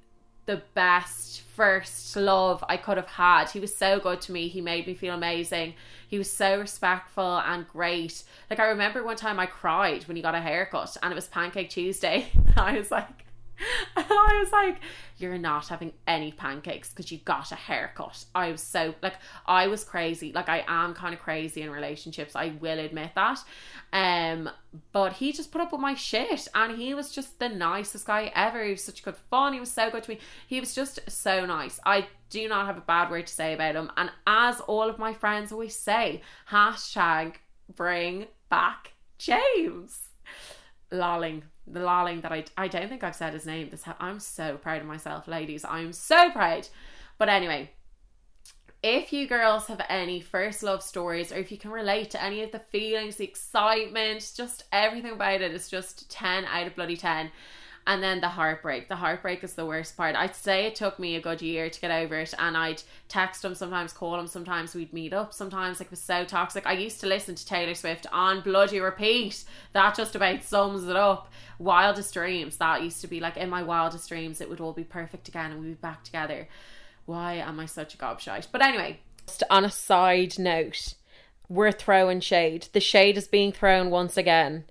the 0.46 0.62
best 0.74 1.42
first 1.42 2.16
love 2.16 2.64
I 2.68 2.76
could 2.76 2.96
have 2.96 3.06
had. 3.06 3.50
He 3.50 3.60
was 3.60 3.74
so 3.74 3.98
good 4.00 4.20
to 4.22 4.32
me. 4.32 4.48
He 4.48 4.60
made 4.60 4.86
me 4.86 4.94
feel 4.94 5.14
amazing. 5.14 5.74
He 6.08 6.18
was 6.18 6.32
so 6.32 6.58
respectful 6.58 7.38
and 7.38 7.68
great. 7.68 8.22
Like 8.48 8.58
I 8.58 8.66
remember 8.66 9.04
one 9.04 9.16
time 9.16 9.38
I 9.38 9.46
cried 9.46 10.04
when 10.04 10.16
he 10.16 10.22
got 10.22 10.34
a 10.34 10.40
haircut 10.40 10.96
and 11.02 11.12
it 11.12 11.14
was 11.14 11.28
Pancake 11.28 11.70
Tuesday. 11.70 12.28
I 12.56 12.78
was 12.78 12.90
like 12.90 13.26
and 13.96 14.06
I 14.08 14.40
was 14.42 14.52
like, 14.52 14.80
You're 15.18 15.38
not 15.38 15.68
having 15.68 15.92
any 16.06 16.32
pancakes 16.32 16.90
because 16.90 17.10
you 17.10 17.18
got 17.18 17.52
a 17.52 17.56
haircut. 17.56 18.24
I 18.34 18.50
was 18.50 18.62
so, 18.62 18.94
like, 19.02 19.14
I 19.46 19.66
was 19.66 19.84
crazy. 19.84 20.32
Like, 20.32 20.48
I 20.48 20.64
am 20.66 20.94
kind 20.94 21.14
of 21.14 21.20
crazy 21.20 21.62
in 21.62 21.70
relationships. 21.70 22.36
I 22.36 22.54
will 22.60 22.78
admit 22.78 23.12
that. 23.14 23.42
Um, 23.92 24.50
but 24.92 25.14
he 25.14 25.32
just 25.32 25.50
put 25.50 25.60
up 25.60 25.72
with 25.72 25.80
my 25.80 25.94
shit 25.94 26.46
and 26.54 26.78
he 26.78 26.94
was 26.94 27.12
just 27.12 27.38
the 27.38 27.48
nicest 27.48 28.06
guy 28.06 28.30
ever. 28.34 28.64
He 28.64 28.72
was 28.72 28.84
such 28.84 29.02
good 29.02 29.16
fun. 29.16 29.52
He 29.52 29.60
was 29.60 29.70
so 29.70 29.90
good 29.90 30.04
to 30.04 30.10
me. 30.10 30.18
He 30.46 30.60
was 30.60 30.74
just 30.74 31.00
so 31.10 31.44
nice. 31.44 31.80
I 31.84 32.06
do 32.30 32.48
not 32.48 32.66
have 32.66 32.78
a 32.78 32.82
bad 32.82 33.10
word 33.10 33.26
to 33.26 33.32
say 33.32 33.52
about 33.54 33.74
him. 33.74 33.90
And 33.96 34.10
as 34.26 34.60
all 34.60 34.88
of 34.88 34.98
my 34.98 35.12
friends 35.12 35.52
always 35.52 35.74
say, 35.74 36.22
hashtag 36.50 37.34
bring 37.74 38.26
back 38.48 38.92
James. 39.18 40.09
Lolling 40.90 41.44
the 41.72 41.80
lolling 41.80 42.20
that 42.22 42.32
I, 42.32 42.44
I 42.56 42.68
don't 42.68 42.88
think 42.88 43.04
I've 43.04 43.14
said 43.14 43.32
his 43.32 43.46
name. 43.46 43.70
This 43.70 43.84
I'm 43.98 44.20
so 44.20 44.56
proud 44.56 44.80
of 44.80 44.86
myself, 44.86 45.28
ladies. 45.28 45.64
I'm 45.64 45.92
so 45.92 46.30
proud. 46.30 46.68
But 47.18 47.28
anyway, 47.28 47.70
if 48.82 49.12
you 49.12 49.26
girls 49.26 49.66
have 49.66 49.84
any 49.88 50.20
first 50.20 50.62
love 50.62 50.82
stories 50.82 51.32
or 51.32 51.36
if 51.36 51.52
you 51.52 51.58
can 51.58 51.70
relate 51.70 52.10
to 52.10 52.22
any 52.22 52.42
of 52.42 52.52
the 52.52 52.58
feelings, 52.58 53.16
the 53.16 53.24
excitement, 53.24 54.32
just 54.34 54.64
everything 54.72 55.12
about 55.12 55.42
it, 55.42 55.54
it's 55.54 55.68
just 55.68 56.10
10 56.10 56.46
out 56.46 56.66
of 56.66 56.74
bloody 56.74 56.96
10 56.96 57.30
and 57.86 58.02
then 58.02 58.20
the 58.20 58.28
heartbreak. 58.28 58.88
The 58.88 58.96
heartbreak 58.96 59.42
is 59.42 59.54
the 59.54 59.66
worst 59.66 59.96
part. 59.96 60.14
I'd 60.14 60.36
say 60.36 60.66
it 60.66 60.74
took 60.74 60.98
me 60.98 61.16
a 61.16 61.20
good 61.20 61.42
year 61.42 61.70
to 61.70 61.80
get 61.80 61.90
over 61.90 62.16
it, 62.16 62.34
and 62.38 62.56
I'd 62.56 62.82
text 63.08 63.44
him 63.44 63.54
sometimes, 63.54 63.92
call 63.92 64.18
him 64.18 64.26
sometimes, 64.26 64.74
we'd 64.74 64.92
meet 64.92 65.12
up 65.12 65.32
sometimes. 65.32 65.80
Like 65.80 65.86
it 65.86 65.92
was 65.92 66.00
so 66.00 66.24
toxic. 66.24 66.66
I 66.66 66.72
used 66.72 67.00
to 67.00 67.06
listen 67.06 67.34
to 67.34 67.46
Taylor 67.46 67.74
Swift 67.74 68.06
on 68.12 68.42
bloody 68.42 68.80
repeat. 68.80 69.44
That 69.72 69.94
just 69.94 70.14
about 70.14 70.44
sums 70.44 70.86
it 70.86 70.96
up. 70.96 71.32
Wildest 71.58 72.14
dreams. 72.14 72.58
That 72.58 72.82
used 72.82 73.00
to 73.00 73.08
be 73.08 73.20
like 73.20 73.36
in 73.36 73.48
my 73.48 73.62
wildest 73.62 74.08
dreams, 74.08 74.40
it 74.40 74.48
would 74.48 74.60
all 74.60 74.72
be 74.72 74.84
perfect 74.84 75.28
again, 75.28 75.52
and 75.52 75.60
we'd 75.60 75.68
be 75.68 75.74
back 75.74 76.04
together. 76.04 76.48
Why 77.06 77.34
am 77.34 77.58
I 77.58 77.66
such 77.66 77.94
a 77.94 77.98
gobshite? 77.98 78.48
But 78.52 78.62
anyway, 78.62 79.00
just 79.26 79.42
on 79.50 79.64
a 79.64 79.70
side 79.70 80.38
note, 80.38 80.94
we're 81.48 81.72
throwing 81.72 82.20
shade. 82.20 82.68
The 82.72 82.80
shade 82.80 83.16
is 83.16 83.26
being 83.26 83.52
thrown 83.52 83.90
once 83.90 84.16
again 84.16 84.64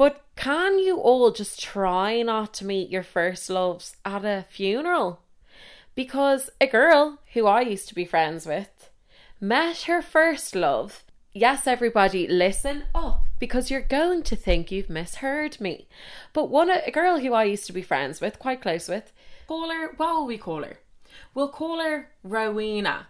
but 0.00 0.24
can 0.34 0.78
you 0.78 0.96
all 0.96 1.30
just 1.30 1.60
try 1.60 2.22
not 2.22 2.54
to 2.54 2.64
meet 2.64 2.88
your 2.88 3.02
first 3.02 3.50
loves 3.50 3.98
at 4.02 4.24
a 4.24 4.46
funeral? 4.48 5.20
Because 5.94 6.48
a 6.58 6.66
girl 6.66 7.18
who 7.34 7.46
I 7.46 7.60
used 7.60 7.86
to 7.88 7.94
be 7.94 8.06
friends 8.06 8.46
with 8.46 8.88
met 9.42 9.82
her 9.82 10.00
first 10.00 10.54
love. 10.54 11.04
Yes, 11.34 11.66
everybody, 11.66 12.26
listen 12.26 12.84
up 12.94 13.24
because 13.38 13.70
you're 13.70 13.82
going 13.82 14.22
to 14.22 14.36
think 14.36 14.72
you've 14.72 14.88
misheard 14.88 15.60
me. 15.60 15.86
But 16.32 16.48
one 16.48 16.70
a 16.70 16.90
girl 16.90 17.18
who 17.18 17.34
I 17.34 17.44
used 17.44 17.66
to 17.66 17.74
be 17.74 17.82
friends 17.82 18.22
with, 18.22 18.38
quite 18.38 18.62
close 18.62 18.88
with, 18.88 19.12
call 19.46 19.68
her. 19.68 19.92
What 19.98 20.14
will 20.14 20.26
we 20.26 20.38
call 20.38 20.62
her? 20.62 20.78
We'll 21.34 21.50
call 21.50 21.78
her 21.78 22.08
Rowena. 22.22 23.08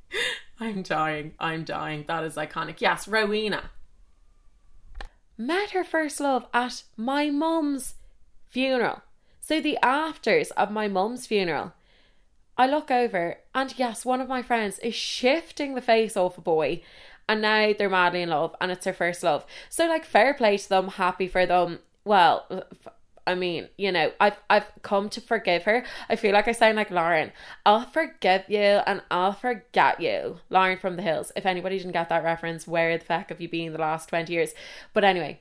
I'm 0.60 0.82
dying. 0.82 1.32
I'm 1.40 1.64
dying. 1.64 2.04
That 2.08 2.24
is 2.24 2.34
iconic. 2.34 2.82
Yes, 2.82 3.08
Rowena 3.08 3.70
met 5.38 5.70
her 5.70 5.84
first 5.84 6.20
love 6.20 6.46
at 6.52 6.82
my 6.96 7.30
mum's 7.30 7.94
funeral. 8.50 9.02
So 9.40 9.60
the 9.60 9.78
afters 9.82 10.50
of 10.50 10.70
my 10.70 10.88
mum's 10.88 11.26
funeral, 11.26 11.72
I 12.58 12.66
look 12.66 12.90
over 12.90 13.38
and 13.54 13.72
yes, 13.78 14.04
one 14.04 14.20
of 14.20 14.28
my 14.28 14.42
friends 14.42 14.78
is 14.80 14.94
shifting 14.94 15.74
the 15.74 15.80
face 15.80 16.16
off 16.16 16.36
a 16.36 16.40
boy 16.40 16.82
and 17.28 17.40
now 17.40 17.72
they're 17.72 17.88
madly 17.88 18.22
in 18.22 18.30
love 18.30 18.56
and 18.60 18.72
it's 18.72 18.84
her 18.84 18.92
first 18.92 19.22
love. 19.22 19.46
So 19.70 19.86
like 19.86 20.04
fair 20.04 20.34
play 20.34 20.58
to 20.58 20.68
them, 20.68 20.88
happy 20.88 21.28
for 21.28 21.46
them. 21.46 21.78
Well, 22.04 22.64
I 23.28 23.34
mean, 23.34 23.68
you 23.76 23.92
know, 23.92 24.10
I've 24.18 24.40
I've 24.48 24.70
come 24.82 25.10
to 25.10 25.20
forgive 25.20 25.64
her. 25.64 25.84
I 26.08 26.16
feel 26.16 26.32
like 26.32 26.48
I 26.48 26.52
sound 26.52 26.76
like 26.76 26.90
Lauren. 26.90 27.30
I'll 27.66 27.84
forgive 27.84 28.44
you 28.48 28.58
and 28.58 29.02
I'll 29.10 29.34
forget 29.34 30.00
you. 30.00 30.40
Lauren 30.48 30.78
from 30.78 30.96
the 30.96 31.02
Hills. 31.02 31.30
If 31.36 31.44
anybody 31.44 31.76
didn't 31.76 31.92
get 31.92 32.08
that 32.08 32.24
reference, 32.24 32.66
where 32.66 32.96
the 32.96 33.04
fuck 33.04 33.28
have 33.28 33.40
you 33.40 33.48
been 33.48 33.72
the 33.72 33.78
last 33.78 34.08
twenty 34.08 34.32
years? 34.32 34.54
But 34.94 35.04
anyway, 35.04 35.40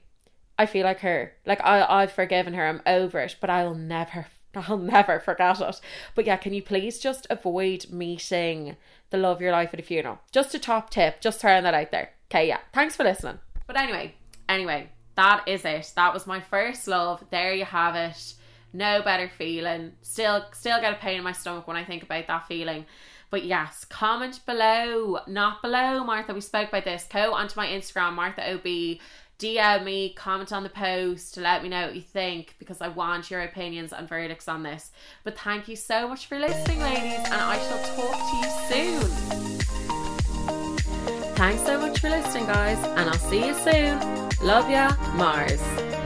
I 0.59 0.65
feel 0.65 0.83
like 0.83 0.99
her. 0.99 1.33
Like 1.45 1.61
I 1.63 1.85
I've 2.01 2.11
forgiven 2.11 2.53
her. 2.55 2.67
I'm 2.67 2.81
over 2.85 3.19
it, 3.19 3.37
but 3.39 3.49
I'll 3.49 3.73
never 3.73 4.27
I'll 4.55 4.77
never 4.77 5.19
forget 5.19 5.61
it. 5.61 5.81
But 6.13 6.25
yeah, 6.25 6.37
can 6.37 6.53
you 6.53 6.61
please 6.61 6.99
just 6.99 7.25
avoid 7.29 7.89
meeting 7.89 8.75
the 9.09 9.17
love 9.17 9.37
of 9.37 9.41
your 9.41 9.53
life 9.53 9.73
at 9.73 9.79
a 9.79 9.83
funeral? 9.83 10.19
Just 10.33 10.53
a 10.53 10.59
top 10.59 10.89
tip, 10.89 11.21
just 11.21 11.39
throwing 11.39 11.63
that 11.63 11.73
out 11.73 11.91
there. 11.91 12.11
Okay, 12.29 12.47
yeah. 12.49 12.59
Thanks 12.73 12.97
for 12.97 13.05
listening. 13.05 13.39
But 13.65 13.77
anyway, 13.77 14.15
anyway, 14.49 14.89
that 15.17 15.47
is 15.47 15.65
it. 15.65 15.91
That 15.95 16.13
was 16.13 16.25
my 16.25 16.39
first 16.39 16.87
love. 16.87 17.23
There 17.31 17.53
you 17.53 17.65
have 17.65 17.95
it. 17.95 18.35
No 18.71 19.01
better 19.01 19.27
feeling. 19.27 19.93
Still 20.03 20.45
still 20.53 20.79
get 20.79 20.93
a 20.93 20.97
pain 20.97 21.17
in 21.17 21.23
my 21.23 21.31
stomach 21.31 21.67
when 21.67 21.75
I 21.75 21.83
think 21.83 22.03
about 22.03 22.27
that 22.27 22.47
feeling. 22.47 22.85
But 23.29 23.43
yes, 23.43 23.83
comment 23.83 24.39
below, 24.45 25.19
not 25.27 25.61
below, 25.61 26.03
Martha. 26.03 26.33
We 26.33 26.41
spoke 26.41 26.69
about 26.69 26.85
this. 26.85 27.07
Go 27.11 27.33
onto 27.33 27.59
my 27.59 27.67
Instagram, 27.67 28.13
Martha 28.13 28.53
OB. 28.53 28.99
DM 29.39 29.83
me, 29.83 30.13
comment 30.13 30.51
on 30.51 30.63
the 30.63 30.69
post 30.69 31.33
to 31.35 31.41
let 31.41 31.61
me 31.61 31.69
know 31.69 31.87
what 31.87 31.95
you 31.95 32.01
think 32.01 32.55
because 32.57 32.81
I 32.81 32.87
want 32.87 33.29
your 33.29 33.41
opinions 33.41 33.93
and 33.93 34.09
verdicts 34.09 34.47
on 34.47 34.63
this. 34.63 34.91
But 35.23 35.37
thank 35.37 35.67
you 35.67 35.75
so 35.75 36.07
much 36.07 36.25
for 36.25 36.39
listening, 36.39 36.79
ladies, 36.79 37.25
and 37.25 37.35
I 37.35 37.59
shall 37.59 37.77
talk 37.95 38.17
to 38.31 38.37
you 38.37 38.49
soon. 38.99 39.57
Thanks 41.35 41.63
so 41.63 41.79
much 41.79 41.99
for 41.99 42.09
listening, 42.09 42.47
guys, 42.47 42.83
and 42.83 43.09
I'll 43.09 43.13
see 43.13 43.45
you 43.45 43.53
soon. 43.53 44.26
Love 44.41 44.69
ya, 44.69 44.93
Mars. 45.17 45.96